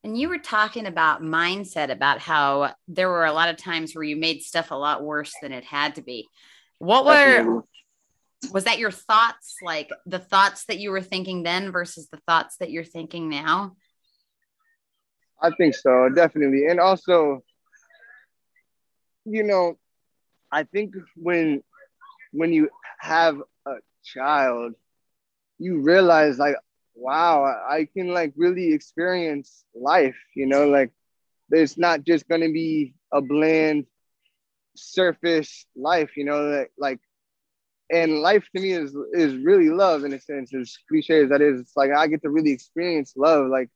[0.06, 4.04] and you were talking about mindset, about how there were a lot of times where
[4.04, 6.28] you made stuff a lot worse than it had to be.
[6.78, 7.64] What were,
[8.52, 12.58] was that your thoughts, like the thoughts that you were thinking then versus the thoughts
[12.58, 13.74] that you're thinking now?
[15.42, 16.68] I think so, definitely.
[16.68, 17.42] And also,
[19.24, 19.76] you know,
[20.52, 21.64] I think when
[22.30, 24.74] when you have a child,
[25.58, 26.54] you realize like,
[26.96, 30.92] wow, I can like really experience life, you know, like
[31.48, 33.86] there's not just gonna be a bland
[34.76, 37.00] surface life, you know, like like
[37.90, 41.42] and life to me is is really love in a sense, as cliche as that
[41.42, 41.60] is.
[41.60, 43.70] It's like I get to really experience love like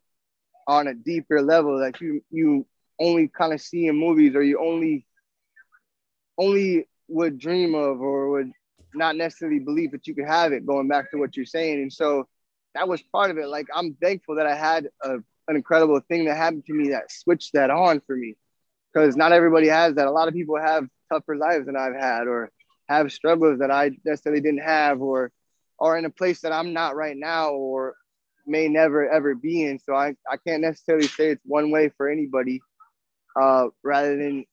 [0.66, 2.66] on a deeper level that you you
[3.00, 5.06] only kind of see in movies or you only
[6.38, 8.52] only would dream of or would
[8.94, 11.92] not necessarily believe that you could have it going back to what you're saying and
[11.92, 12.26] so
[12.74, 13.48] that was part of it.
[13.48, 15.14] Like i'm thankful that i had a,
[15.48, 18.36] an incredible thing that happened to me that switched that on for me.
[18.92, 20.08] Because not everybody has that.
[20.08, 22.50] A lot of people have tougher lives than i've had or
[22.88, 25.32] have struggles that i necessarily didn't have or
[25.78, 27.94] are in a place that i'm not right now or
[28.46, 29.78] may never ever be in.
[29.78, 32.60] So i, I can't necessarily say it's one way for anybody
[33.40, 34.44] uh, rather than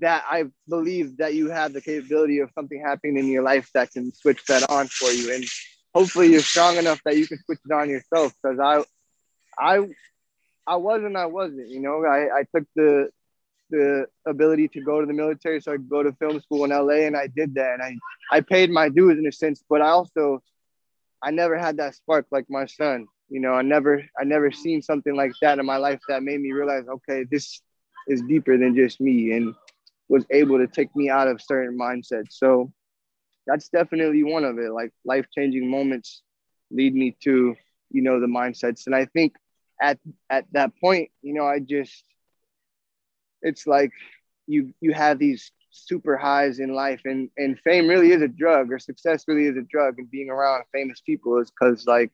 [0.00, 3.90] that I believe that you have the capability of something happening in your life that
[3.90, 5.34] can switch that on for you.
[5.34, 5.44] And
[5.94, 8.32] hopefully you're strong enough that you can switch it on yourself.
[8.44, 8.84] Cause I,
[9.58, 9.88] I,
[10.66, 13.10] I wasn't, I wasn't, you know, I, I took the,
[13.70, 15.60] the ability to go to the military.
[15.60, 17.74] So I go to film school in LA and I did that.
[17.74, 20.42] And I, I paid my dues in a sense, but I also,
[21.22, 23.06] I never had that spark like my son.
[23.28, 26.40] You know, I never, I never seen something like that in my life that made
[26.40, 27.60] me realize, okay, this
[28.08, 29.32] is deeper than just me.
[29.32, 29.54] And
[30.08, 32.32] was able to take me out of certain mindsets.
[32.32, 32.72] So
[33.50, 34.72] that's definitely one of it.
[34.72, 36.22] Like life changing moments
[36.70, 37.56] lead me to,
[37.90, 38.86] you know, the mindsets.
[38.86, 39.34] And I think
[39.82, 39.98] at
[40.30, 42.04] at that point, you know, I just
[43.42, 43.92] it's like
[44.46, 48.72] you you have these super highs in life and and fame really is a drug
[48.72, 52.10] or success really is a drug and being around famous people is because like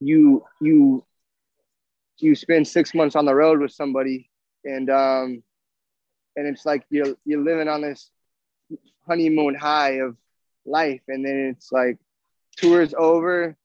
[0.00, 1.04] you you
[2.18, 4.30] you spend six months on the road with somebody
[4.64, 5.42] and um
[6.36, 8.10] and it's like you're you're living on this
[9.06, 10.16] honeymoon high of
[10.66, 11.02] life.
[11.08, 11.98] And then it's like
[12.56, 13.56] tours over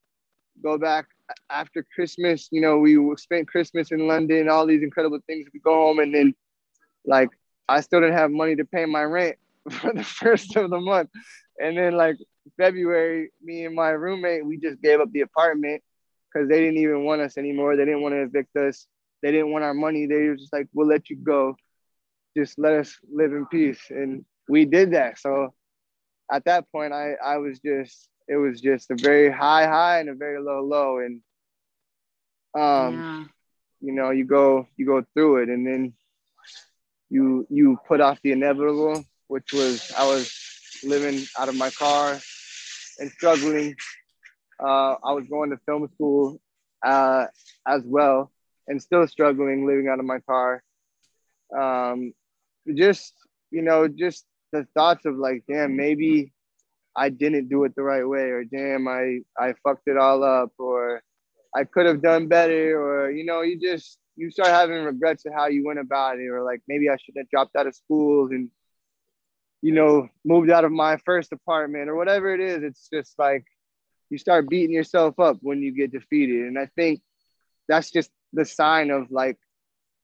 [0.61, 1.05] go back
[1.49, 2.49] after christmas.
[2.51, 6.13] You know we spent christmas in london all these incredible things we go home and
[6.13, 6.33] then
[7.05, 7.29] like
[7.67, 9.37] i still didn't have money to pay my rent
[9.69, 11.09] for the first of the month.
[11.59, 12.17] And then like
[12.57, 15.83] february me and my roommate we just gave up the apartment
[16.31, 17.75] because they didn't even want us anymore.
[17.75, 18.87] They didn't want to evict us.
[19.21, 20.05] They didn't want our money.
[20.05, 21.55] They were just like we'll let you go.
[22.37, 23.81] Just let us live in peace.
[23.89, 25.19] And we did that.
[25.19, 25.53] So
[26.31, 30.09] at that point, I, I was just, it was just a very high high and
[30.09, 30.97] a very low low.
[30.99, 31.21] And,
[32.55, 33.23] um, yeah.
[33.81, 35.93] you know, you go, you go through it and then
[37.09, 40.33] you, you put off the inevitable, which was, I was
[40.83, 42.19] living out of my car
[42.99, 43.75] and struggling.
[44.59, 46.41] Uh, I was going to film school
[46.85, 47.27] uh,
[47.67, 48.31] as well
[48.67, 50.63] and still struggling living out of my car.
[51.57, 52.13] Um,
[52.75, 53.13] just
[53.51, 56.31] you know just the thoughts of like damn maybe
[56.95, 60.51] i didn't do it the right way or damn i i fucked it all up
[60.57, 61.01] or
[61.55, 65.33] i could have done better or you know you just you start having regrets of
[65.33, 68.27] how you went about it or like maybe i should have dropped out of school
[68.31, 68.49] and
[69.61, 72.63] you know moved out of my first apartment or whatever it is.
[72.63, 73.45] It's just like
[74.09, 76.47] you start beating yourself up when you get defeated.
[76.47, 77.01] And i think
[77.67, 79.37] that's just the sign of like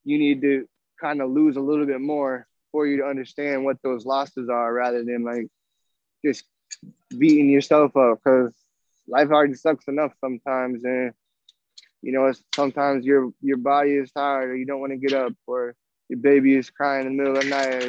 [0.04, 0.68] you need to
[1.00, 2.46] kind of lose a little bit more
[2.76, 5.48] for you to understand what those losses are rather than like
[6.22, 6.44] just
[7.16, 8.54] beating yourself up because
[9.08, 11.10] life already sucks enough sometimes and
[12.02, 15.32] you know sometimes your your body is tired or you don't want to get up
[15.46, 15.74] or
[16.10, 17.88] your baby is crying in the middle of the night or,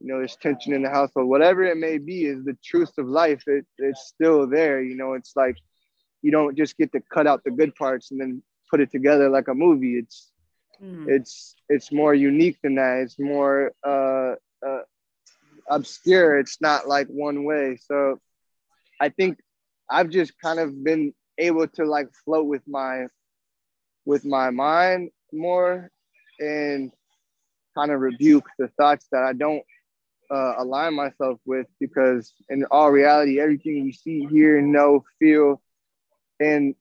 [0.00, 3.06] you know there's tension in the household whatever it may be is the truth of
[3.06, 5.58] life it, it's still there you know it's like
[6.22, 9.28] you don't just get to cut out the good parts and then put it together
[9.28, 10.32] like a movie it's
[10.82, 11.08] Mm.
[11.08, 12.98] It's it's more unique than that.
[12.98, 14.34] It's more uh,
[14.66, 14.82] uh,
[15.68, 16.38] obscure.
[16.38, 17.76] It's not like one way.
[17.80, 18.18] So
[19.00, 19.38] I think
[19.90, 23.06] I've just kind of been able to like float with my
[24.04, 25.90] with my mind more
[26.38, 26.90] and
[27.76, 29.62] kind of rebuke the thoughts that I don't
[30.30, 35.60] uh, align myself with because in all reality, everything we see, hear, know, feel,
[36.40, 36.74] and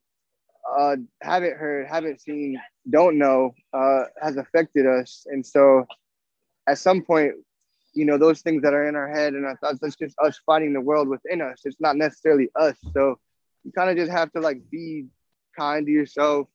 [0.78, 2.59] uh, haven't heard, haven't seen,
[2.89, 5.26] don't know uh, has affected us.
[5.30, 5.86] And so
[6.68, 7.34] at some point,
[7.93, 10.39] you know, those things that are in our head and our thoughts, that's just us
[10.45, 11.61] fighting the world within us.
[11.66, 12.76] It's not necessarily us.
[12.93, 13.20] So
[13.64, 15.05] you kind of just have to like be
[15.57, 16.47] kind to yourself,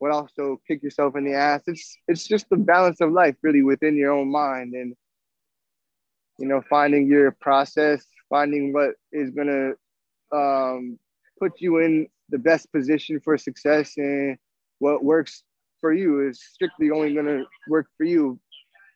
[0.00, 1.62] but also kick yourself in the ass.
[1.66, 4.94] It's it's just the balance of life really within your own mind and
[6.38, 9.72] you know, finding your process, finding what is gonna
[10.32, 10.98] um,
[11.38, 14.36] put you in the best position for success and
[14.78, 15.42] what works
[15.80, 18.38] for you is strictly only going to work for you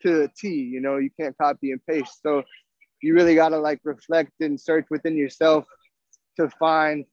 [0.03, 0.49] to a T.
[0.49, 2.23] You know, you can't copy and paste.
[2.23, 2.43] So
[3.03, 5.65] you really got to like reflect and search within yourself
[6.37, 7.05] to find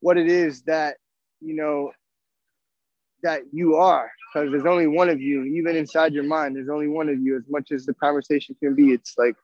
[0.00, 0.96] what it is that
[1.40, 1.92] you know
[3.22, 6.88] that you are because there's only one of you even inside your mind there's only
[6.88, 9.34] one of you as much as the conversation can be it's like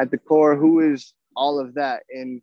[0.00, 2.40] at the core who is all of that and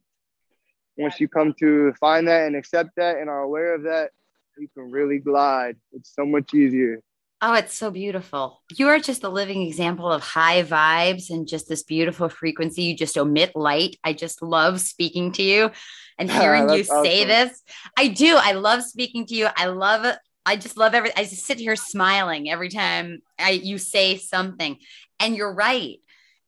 [0.98, 4.12] once you come to find that and accept that and are aware of that
[4.58, 7.02] you can really glide it's so much easier
[7.46, 8.62] Oh, it's so beautiful.
[8.74, 12.84] You are just a living example of high vibes and just this beautiful frequency.
[12.84, 13.98] You just omit light.
[14.02, 15.70] I just love speaking to you
[16.18, 17.04] and hearing you awesome.
[17.04, 17.62] say this.
[17.98, 18.38] I do.
[18.40, 19.50] I love speaking to you.
[19.58, 20.18] I love it.
[20.46, 24.78] I just love every I just sit here smiling every time I you say something.
[25.20, 25.98] And you're right.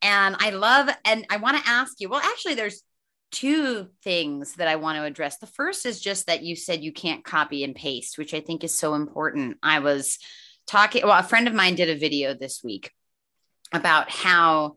[0.01, 2.07] And I love and I want to ask you.
[2.07, 2.83] Well, actually there's
[3.35, 5.37] two things that I want to address.
[5.37, 8.63] The first is just that you said you can't copy and paste, which I think
[8.63, 9.57] is so important.
[9.61, 10.17] I was
[10.67, 12.91] talking well a friend of mine did a video this week
[13.71, 14.75] about how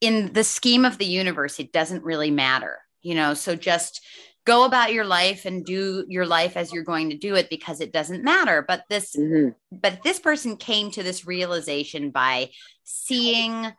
[0.00, 4.04] in the scheme of the universe it doesn't really matter you know so just
[4.44, 7.80] go about your life and do your life as you're going to do it because
[7.80, 9.50] it doesn't matter but this mm-hmm.
[9.70, 12.48] but this person came to this realization by
[12.84, 13.70] seeing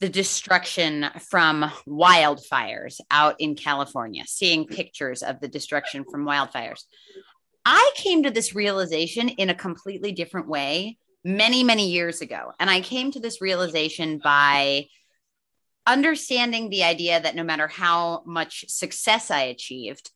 [0.00, 4.76] the destruction from wildfires out in California, seeing mm.
[4.76, 6.82] pictures of the destruction from wildfires.
[7.64, 12.52] I came to this realization in a completely different way many, many years ago.
[12.60, 14.86] And I came to this realization by
[15.86, 20.10] understanding the idea that no matter how much success I achieved,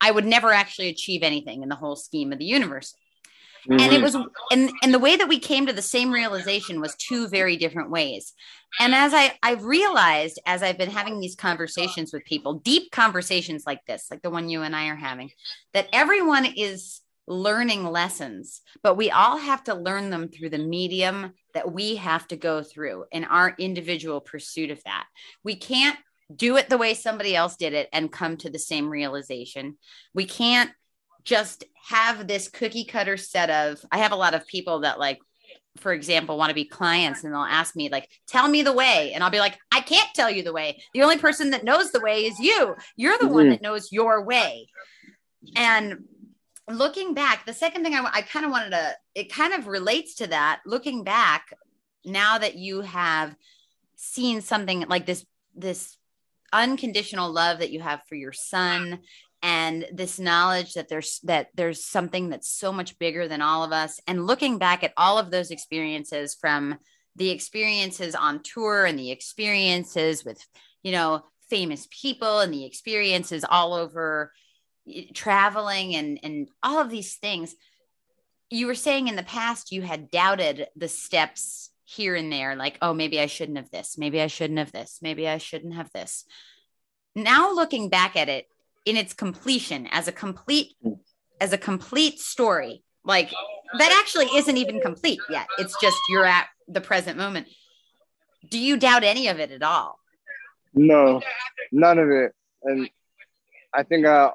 [0.00, 2.94] I would never actually achieve anything in the whole scheme of the universe.
[3.68, 3.80] Mm-hmm.
[3.80, 6.94] And it was and and the way that we came to the same realization was
[6.96, 8.32] two very different ways.
[8.80, 13.64] And as I I've realized as I've been having these conversations with people, deep conversations
[13.66, 15.30] like this, like the one you and I are having,
[15.72, 21.32] that everyone is learning lessons, but we all have to learn them through the medium
[21.54, 25.06] that we have to go through in our individual pursuit of that.
[25.42, 25.98] We can't
[26.34, 29.76] do it the way somebody else did it and come to the same realization.
[30.14, 30.70] We can't
[31.24, 35.18] just have this cookie cutter set of I have a lot of people that like
[35.78, 39.12] for example want to be clients and they'll ask me like tell me the way
[39.12, 40.82] and I'll be like I can't tell you the way.
[40.92, 42.74] The only person that knows the way is you.
[42.96, 43.34] You're the mm-hmm.
[43.34, 44.68] one that knows your way.
[45.56, 46.04] And
[46.68, 50.16] looking back, the second thing I, I kind of wanted to, it kind of relates
[50.16, 50.60] to that.
[50.64, 51.52] Looking back,
[52.04, 53.34] now that you have
[53.96, 55.96] seen something like this, this
[56.52, 59.00] unconditional love that you have for your son
[59.44, 63.72] and this knowledge that there's that there's something that's so much bigger than all of
[63.72, 64.00] us.
[64.06, 66.78] And looking back at all of those experiences from
[67.14, 70.42] the experiences on tour and the experiences with
[70.82, 74.32] you know famous people and the experiences all over
[74.90, 77.54] eh, traveling and and all of these things
[78.48, 82.78] you were saying in the past you had doubted the steps here and there like
[82.80, 83.98] oh maybe i shouldn't have this.
[83.98, 85.00] Maybe i shouldn't have this.
[85.02, 86.24] Maybe i shouldn't have this.
[87.14, 88.46] Now looking back at it
[88.84, 90.92] in its completion as a complete hmm.
[91.40, 92.82] as a complete story.
[93.04, 93.32] Like
[93.78, 95.46] that actually isn't even complete yet.
[95.58, 97.48] It's just you're at the present moment.
[98.50, 99.98] Do you doubt any of it at all?
[100.74, 101.20] No
[101.72, 102.32] none of it.
[102.62, 102.88] And
[103.74, 104.30] i think i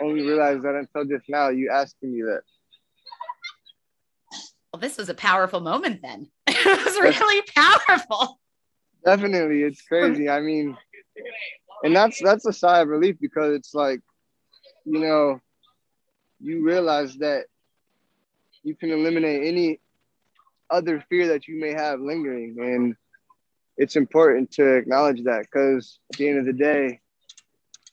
[0.00, 2.42] only realized that until just now you asking me that.
[4.72, 6.28] Well this was a powerful moment then.
[6.66, 8.40] It was really powerful.
[9.04, 10.28] Definitely it's crazy.
[10.28, 10.76] I mean
[11.82, 14.00] and that's that's a sigh of relief because it's like,
[14.84, 15.40] you know,
[16.40, 17.46] you realize that
[18.62, 19.80] you can eliminate any
[20.70, 22.96] other fear that you may have lingering, and
[23.76, 27.00] it's important to acknowledge that because at the end of the day,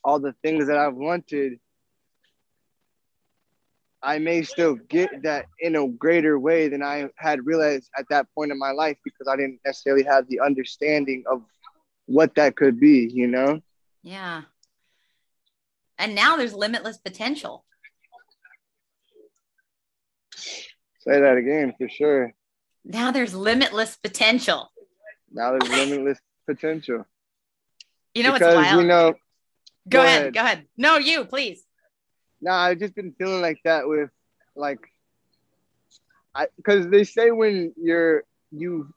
[0.03, 1.59] all the things that I've wanted.
[4.03, 8.25] I may still get that in a greater way than I had realized at that
[8.33, 11.43] point in my life because I didn't necessarily have the understanding of
[12.07, 13.61] what that could be, you know?
[14.03, 14.43] Yeah.
[15.97, 17.63] And now there's limitless potential.
[21.01, 22.33] Say that again for sure.
[22.83, 24.71] Now there's limitless potential.
[25.31, 27.05] Now there's limitless potential.
[28.13, 28.81] You know because, what's wild?
[28.81, 29.17] You know, go,
[29.89, 30.65] go ahead, ahead, Go ahead.
[30.77, 31.63] No, you, please.
[32.41, 34.09] No, I've just been feeling like that with
[34.55, 34.79] like
[36.33, 38.91] I because they say when you're you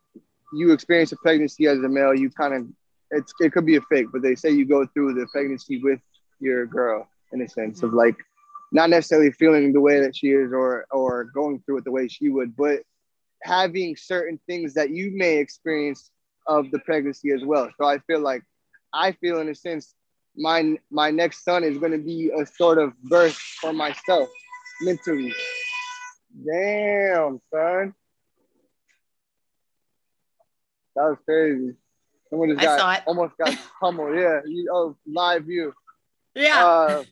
[0.53, 2.67] you experience a pregnancy as a male, you kind of
[3.11, 6.01] it's it could be a fake, but they say you go through the pregnancy with
[6.41, 7.87] your girl in a sense mm-hmm.
[7.87, 8.17] of like
[8.73, 12.09] not necessarily feeling the way that she is or or going through it the way
[12.09, 12.81] she would, but
[13.43, 16.11] having certain things that you may experience
[16.47, 17.71] of the pregnancy as well.
[17.79, 18.43] So I feel like
[18.93, 19.95] I feel in a sense
[20.37, 24.29] my my next son is going to be a sort of birth for myself
[24.81, 25.33] mentally.
[26.45, 27.95] Damn, son.
[30.97, 31.75] That was crazy.
[32.35, 33.03] Someone just I got saw it.
[33.07, 34.17] almost got pummeled.
[34.17, 35.73] Yeah, you, oh, live view.
[36.35, 36.65] Yeah.
[36.67, 37.05] Uh,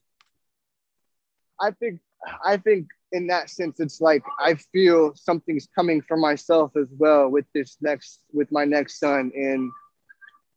[1.61, 2.01] I think
[2.45, 7.29] I think in that sense, it's like I feel something's coming for myself as well
[7.29, 9.71] with this next with my next son, and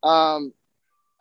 [0.04, 0.52] um,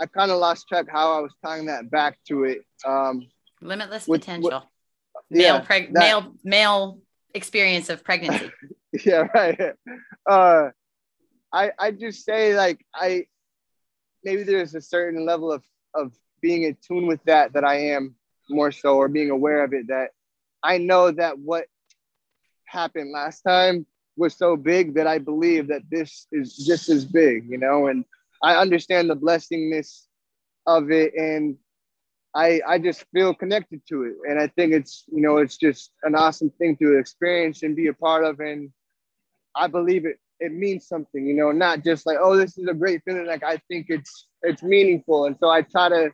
[0.00, 2.62] I kind of lost track how I was tying that back to it.
[2.86, 3.26] Um,
[3.60, 4.70] Limitless with- potential.
[5.30, 6.98] male, yeah, preg- that- male, male
[7.34, 8.50] experience of pregnancy.
[9.04, 9.60] yeah, right.
[10.26, 10.70] Uh,
[11.52, 13.26] I I just say like I
[14.24, 15.62] maybe there's a certain level of
[15.94, 18.16] of being in tune with that that I am
[18.50, 20.10] more so, or being aware of it that
[20.62, 21.66] I know that what
[22.66, 27.48] happened last time was so big that I believe that this is just as big,
[27.48, 28.04] you know, and
[28.42, 30.02] I understand the blessingness
[30.66, 31.56] of it and
[32.34, 34.14] I I just feel connected to it.
[34.28, 37.88] And I think it's, you know, it's just an awesome thing to experience and be
[37.88, 38.40] a part of.
[38.40, 38.70] And
[39.54, 42.74] I believe it it means something, you know, not just like, oh, this is a
[42.74, 43.26] great feeling.
[43.26, 45.24] Like I think it's it's meaningful.
[45.24, 46.10] And so I try to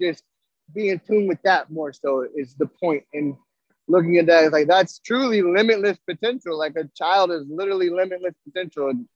[0.00, 0.24] just
[0.74, 3.04] be in tune with that more so is the point.
[3.12, 3.36] And
[3.88, 6.58] looking at that, it's like that's truly limitless potential.
[6.58, 8.88] Like a child is literally limitless potential.
[8.88, 9.06] And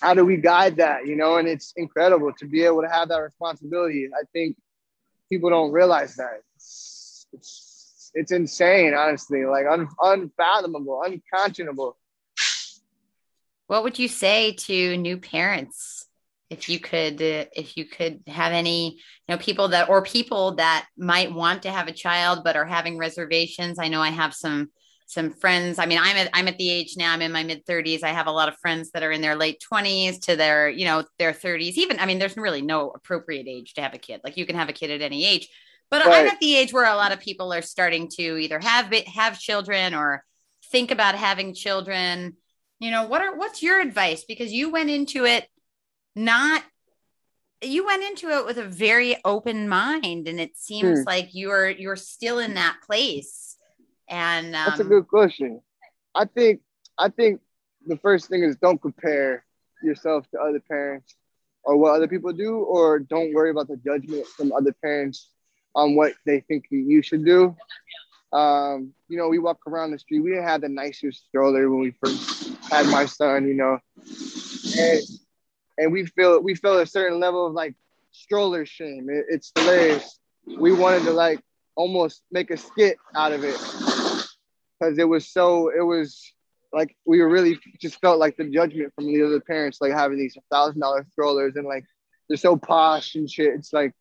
[0.00, 1.36] how do we guide that, you know?
[1.36, 4.08] And it's incredible to be able to have that responsibility.
[4.14, 4.56] I think
[5.30, 6.40] people don't realize that.
[6.56, 11.96] It's, it's, it's insane, honestly, like un, unfathomable, unconscionable.
[13.66, 16.06] What would you say to new parents
[16.50, 20.56] if you could uh, if you could have any you know people that or people
[20.56, 23.78] that might want to have a child but are having reservations?
[23.78, 24.70] I know i have some
[25.06, 25.78] some friends.
[25.78, 28.08] I mean i'm at i'm at the age now i'm in my mid 30s i
[28.08, 31.04] have a lot of friends that are in their late 20s to their you know
[31.18, 34.20] their 30s even i mean there's really no appropriate age to have a kid.
[34.24, 35.48] Like you can have a kid at any age.
[35.90, 38.92] But i'm at the age where a lot of people are starting to either have
[39.06, 40.24] have children or
[40.70, 42.36] think about having children
[42.84, 45.48] you know what are what's your advice because you went into it
[46.14, 46.62] not
[47.62, 51.04] you went into it with a very open mind and it seems Hmm.
[51.06, 53.56] like you're you're still in that place
[54.08, 55.62] and um, That's a good question.
[56.14, 56.60] I think
[56.98, 57.40] I think
[57.86, 59.44] the first thing is don't compare
[59.82, 61.14] yourself to other parents
[61.62, 65.30] or what other people do, or don't worry about the judgment from other parents
[65.74, 67.56] on what they think you should do.
[68.32, 70.20] Um, you know, we walk around the street.
[70.20, 73.46] We didn't have the nicest stroller when we first had my son.
[73.48, 73.78] You know,
[74.78, 75.00] and
[75.78, 77.74] and we feel we feel a certain level of like
[78.12, 79.08] stroller shame.
[79.10, 80.18] It, it's hilarious.
[80.58, 81.40] We wanted to like
[81.76, 83.56] almost make a skit out of it.
[84.78, 86.32] Because it was so it was
[86.72, 90.36] like we really just felt like the judgment from the other parents like having these
[90.50, 91.84] thousand dollar strollers and like
[92.28, 93.54] they're so posh and shit.
[93.54, 93.92] It's like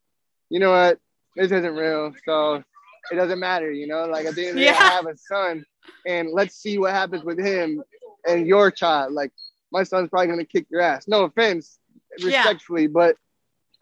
[0.49, 0.99] you know what?
[1.35, 2.13] This isn't real.
[2.25, 2.63] So
[3.11, 4.05] it doesn't matter you know?
[4.05, 5.65] Like at the end of the day i have a son
[6.07, 7.83] and let's see what happens with him
[8.27, 9.31] and your child like
[9.71, 11.79] my son's probably gonna kick your ass no offense
[12.17, 12.27] Yeah.
[12.27, 13.15] respectfully but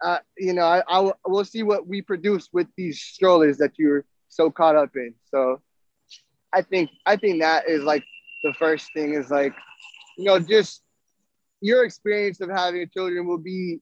[0.02, 4.04] uh, you know I, I we'll see what we produce with these strollers that you're
[4.28, 5.60] so caught up in so
[6.52, 8.04] I think I think that is like
[8.42, 9.54] the first thing is like,
[10.18, 10.82] you know, just
[11.60, 13.80] your experience of having children will be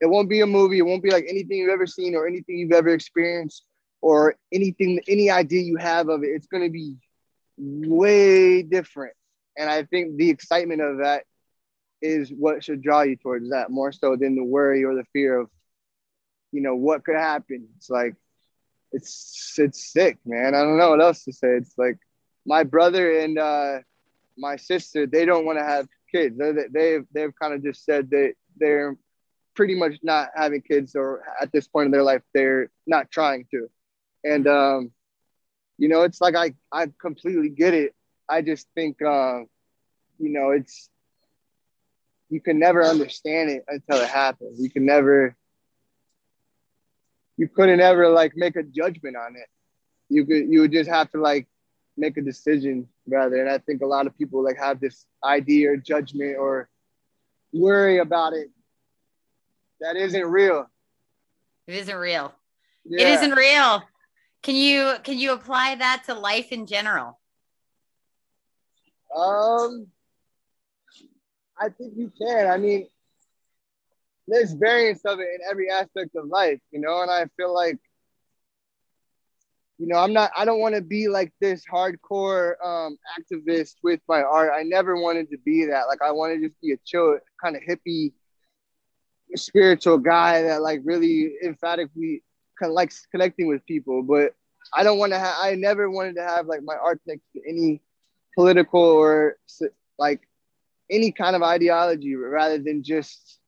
[0.00, 2.58] it won't be a movie, it won't be like anything you've ever seen or anything
[2.58, 3.64] you've ever experienced
[4.00, 6.28] or anything any idea you have of it.
[6.28, 6.96] It's gonna be
[7.58, 9.14] way different.
[9.56, 11.24] And I think the excitement of that
[12.02, 15.38] is what should draw you towards that more so than the worry or the fear
[15.38, 15.50] of,
[16.52, 17.68] you know, what could happen.
[17.76, 18.14] It's like
[18.92, 20.54] it's it's sick, man.
[20.54, 21.56] I don't know what else to say.
[21.56, 21.98] It's like
[22.46, 23.78] my brother and uh,
[24.36, 26.38] my sister, they don't want to have kids.
[26.38, 28.96] They they've they've kind of just said that they're
[29.54, 33.46] pretty much not having kids, or at this point in their life, they're not trying
[33.50, 33.68] to.
[34.24, 34.90] And um,
[35.78, 37.94] you know, it's like I I completely get it.
[38.30, 39.40] I just think, uh,
[40.18, 40.88] you know, it's
[42.30, 44.60] you can never understand it until it happens.
[44.60, 45.36] You can never
[47.36, 49.48] you couldn't ever like make a judgment on it.
[50.08, 51.48] You could you would just have to like
[51.96, 53.36] make a decision rather.
[53.40, 56.68] And I think a lot of people like have this idea or judgment or
[57.52, 58.48] worry about it
[59.80, 60.70] that isn't real.
[61.66, 62.34] it isn't real
[62.84, 63.00] Yeah.
[63.02, 63.82] it isn't real
[64.42, 67.19] can you can you apply that to life in general
[69.14, 69.86] Um,
[71.58, 72.46] I think you can.
[72.46, 72.86] I mean,
[74.26, 77.78] there's variance of it in every aspect of life, you know, and I feel like,
[79.78, 84.00] you know, I'm not, I don't want to be like this hardcore um, activist with
[84.08, 84.52] my art.
[84.54, 85.84] I never wanted to be that.
[85.88, 88.12] Like, I want to just be a chill, kind of hippie,
[89.34, 92.22] spiritual guy that like really emphatically
[92.58, 94.02] con- likes connecting with people.
[94.02, 94.34] But
[94.74, 97.40] I don't want to have, I never wanted to have like my art next to
[97.48, 97.80] any
[98.34, 99.36] political or
[99.98, 100.20] like
[100.90, 103.38] any kind of ideology rather than just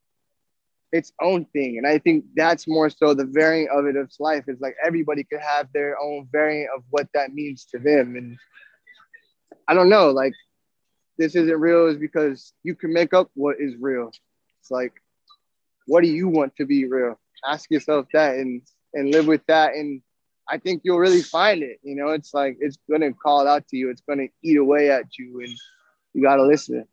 [0.93, 1.79] its own thing.
[1.79, 5.25] And I think that's more so the variant of it of life is like everybody
[5.25, 8.15] could have their own variant of what that means to them.
[8.17, 8.37] And
[9.67, 10.35] I don't know, like
[11.19, 14.13] this isn't real is because you can make up what is real.
[14.61, 14.93] It's like,
[15.87, 17.19] what do you want to be real?
[17.45, 18.63] Ask yourself that and
[18.95, 19.75] and live with that.
[19.75, 20.03] And
[20.49, 21.79] I think you'll really find it.
[21.83, 25.19] You know, it's like it's gonna call out to you, it's gonna eat away at
[25.19, 25.55] you, and
[26.15, 26.87] you gotta listen.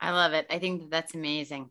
[0.00, 0.46] I love it.
[0.50, 1.70] I think that's amazing.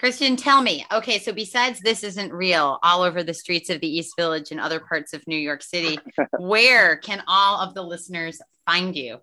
[0.00, 0.86] Christian, tell me.
[0.90, 4.58] Okay, so besides this isn't real, all over the streets of the East Village and
[4.58, 5.98] other parts of New York City,
[6.38, 9.18] where can all of the listeners find you?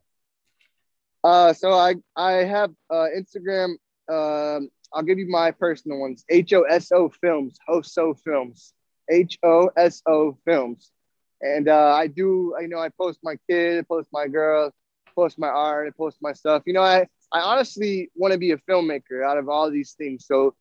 [1.24, 3.76] Uh, so I I have uh, Instagram.
[4.10, 6.24] Um, I'll give you my personal ones.
[6.30, 8.74] H O S O Films, Hoso Films,
[9.10, 10.92] H O S O Films,
[11.42, 12.56] and uh, I do.
[12.60, 14.72] You know, I post my kid, I post my girl,
[15.16, 16.64] post my art, I post my stuff.
[16.66, 20.26] You know, I I honestly want to be a filmmaker out of all these things.
[20.26, 20.56] So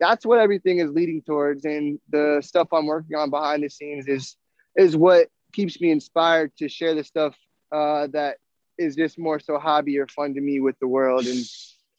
[0.00, 4.08] that's what everything is leading towards, and the stuff I'm working on behind the scenes
[4.08, 4.36] is
[4.76, 7.36] is what keeps me inspired to share the stuff
[7.72, 8.36] uh, that
[8.78, 11.38] is just more so hobby or fun to me with the world and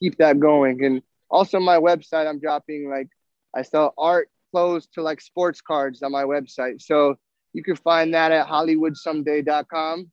[0.00, 0.84] keep that going.
[0.84, 3.08] And also my website, I'm dropping like
[3.54, 6.80] I sell art clothes to like sports cards on my website.
[6.80, 7.16] So
[7.52, 10.10] you can find that at hollywoodsomeday.com.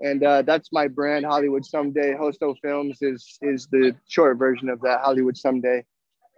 [0.00, 2.14] And uh, that's my brand, Hollywood Someday.
[2.14, 5.84] Hoso Films is is the short version of that, Hollywood Someday.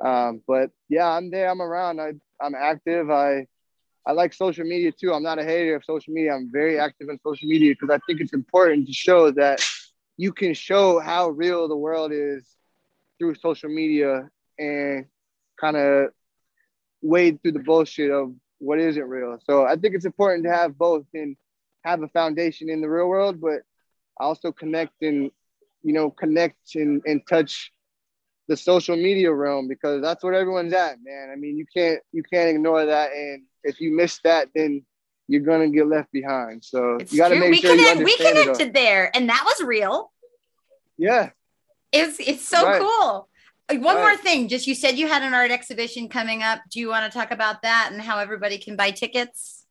[0.05, 1.49] Um, but yeah, I'm there.
[1.51, 2.01] I'm around.
[2.01, 3.11] I, I'm active.
[3.11, 3.46] I
[4.07, 5.12] I like social media too.
[5.12, 6.34] I'm not a hater of social media.
[6.34, 9.59] I'm very active in social media because I think it's important to show that
[10.16, 12.46] you can show how real the world is
[13.18, 14.28] through social media
[14.59, 15.07] and
[15.61, 16.11] kind of
[17.03, 19.38] wade through the bullshit of what isn't real.
[19.44, 21.36] So I think it's important to have both and
[21.84, 23.61] have a foundation in the real world, but
[24.18, 25.30] also connect and
[25.82, 27.72] you know connect and, and touch
[28.49, 31.30] the social media realm because that's what everyone's at, man.
[31.32, 34.84] I mean, you can't you can't ignore that, and if you miss that, then
[35.28, 36.64] you're gonna get left behind.
[36.64, 37.40] So It's you got to true.
[37.40, 40.11] make we sure you connect, we understand it connected there, and that was real.
[40.96, 41.30] Yeah,
[41.92, 42.80] It's it's so Right.
[42.82, 43.28] cool.
[43.71, 44.21] Uh, One more Right.
[44.21, 46.61] thing, just you said you had an art exhibition coming up.
[46.71, 49.66] Do you want to talk about that and how everybody can buy tickets?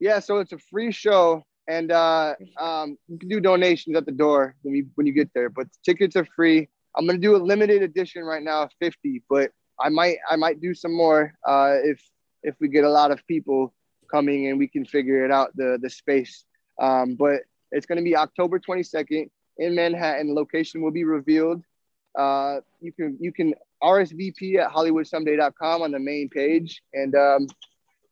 [0.00, 0.20] yeah.
[0.20, 4.54] So it's a free show, and uh, um, you can do donations at the door
[4.62, 5.50] when you when you get there.
[5.50, 6.68] But the tickets are free.
[6.96, 9.50] I'm gonna do a limited edition right now, of 50, but
[9.80, 12.00] I might I might do some more uh, if
[12.44, 13.74] if we get a lot of people
[14.08, 16.44] coming and we can figure it out the the space.
[16.80, 17.40] Um, but
[17.72, 20.32] it's gonna be October 22nd in Manhattan.
[20.32, 21.64] Location will be revealed.
[22.18, 27.46] Uh, you can you can RSVP at HollywoodSomeday.com on the main page, and um,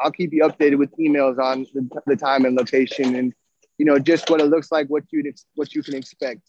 [0.00, 3.34] I'll keep you updated with emails on the, the time and location, and
[3.78, 6.40] you know just what it looks like, what you what you can expect.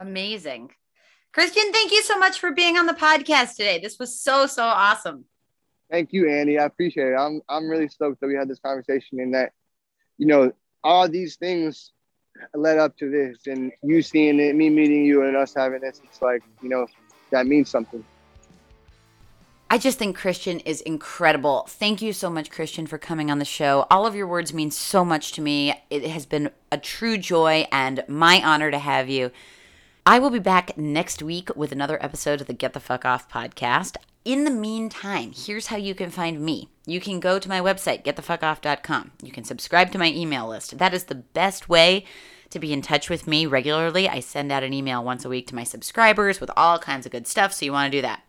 [0.00, 0.70] Amazing.
[1.32, 3.78] Christian, thank you so much for being on the podcast today.
[3.78, 5.26] This was so, so awesome.
[5.88, 6.58] Thank you, Andy.
[6.58, 7.16] I appreciate it.
[7.16, 9.52] I'm I'm really stoked that we had this conversation and that,
[10.18, 11.92] you know, all these things
[12.54, 16.00] led up to this, and you seeing it, me meeting you, and us having this.
[16.04, 16.86] It's like you know
[17.30, 18.04] that means something.
[19.72, 21.64] I just think Christian is incredible.
[21.68, 23.86] Thank you so much, Christian, for coming on the show.
[23.88, 25.80] All of your words mean so much to me.
[25.90, 29.30] It has been a true joy and my honor to have you.
[30.04, 33.30] I will be back next week with another episode of the Get the Fuck Off
[33.30, 33.96] podcast.
[34.24, 36.68] In the meantime, here's how you can find me.
[36.84, 39.12] You can go to my website, getthefuckoff.com.
[39.22, 40.76] You can subscribe to my email list.
[40.76, 42.04] That is the best way
[42.50, 44.10] to be in touch with me regularly.
[44.10, 47.12] I send out an email once a week to my subscribers with all kinds of
[47.12, 48.22] good stuff, so you want to do that.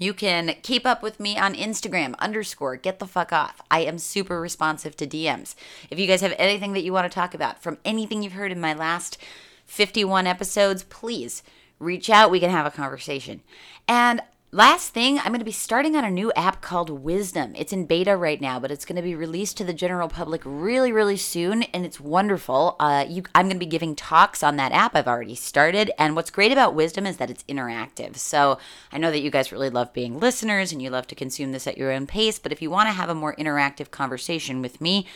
[0.00, 3.60] You can keep up with me on Instagram underscore get the fuck off.
[3.70, 5.54] I am super responsive to DMs.
[5.90, 8.50] If you guys have anything that you want to talk about from anything you've heard
[8.50, 9.18] in my last
[9.66, 11.44] 51 episodes, please
[11.78, 12.32] reach out.
[12.32, 13.42] We can have a conversation.
[13.86, 14.20] And
[14.54, 17.54] last thing, I'm going to be starting on a new app called Wisdom.
[17.56, 20.42] It's in beta right now, but it's going to be released to the general public
[20.44, 22.76] really, really soon, and it's wonderful.
[22.78, 24.94] Uh, you, I'm going to be giving talks on that app.
[24.94, 28.16] I've already started, and what's great about Wisdom is that it's interactive.
[28.16, 28.58] So
[28.92, 31.66] I know that you guys really love being listeners and you love to consume this
[31.66, 34.80] at your own pace, but if you want to have a more interactive conversation with
[34.80, 35.08] me,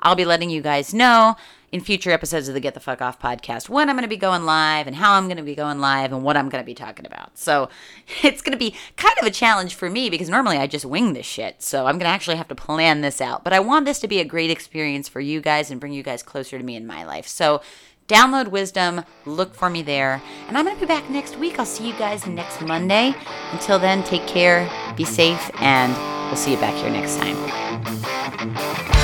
[0.00, 1.36] I'll be letting you guys know
[1.76, 4.16] in future episodes of the Get the Fuck Off podcast when I'm going to be
[4.16, 6.66] going live and how I'm going to be going live and what I'm going to
[6.66, 7.36] be talking about.
[7.36, 7.68] So
[8.22, 11.12] it's going to be kind of a challenge for me because normally I just wing
[11.12, 11.62] this shit.
[11.62, 13.44] So I'm going to actually have to plan this out.
[13.44, 16.02] But I want this to be a great experience for you guys and bring you
[16.02, 17.26] guys closer to me in my life.
[17.26, 17.60] So
[18.08, 20.22] download Wisdom, look for me there.
[20.48, 21.58] And I'm going to be back next week.
[21.58, 23.14] I'll see you guys next Monday.
[23.52, 24.66] Until then, take care,
[24.96, 25.92] be safe, and
[26.28, 28.95] we'll see you back here next time.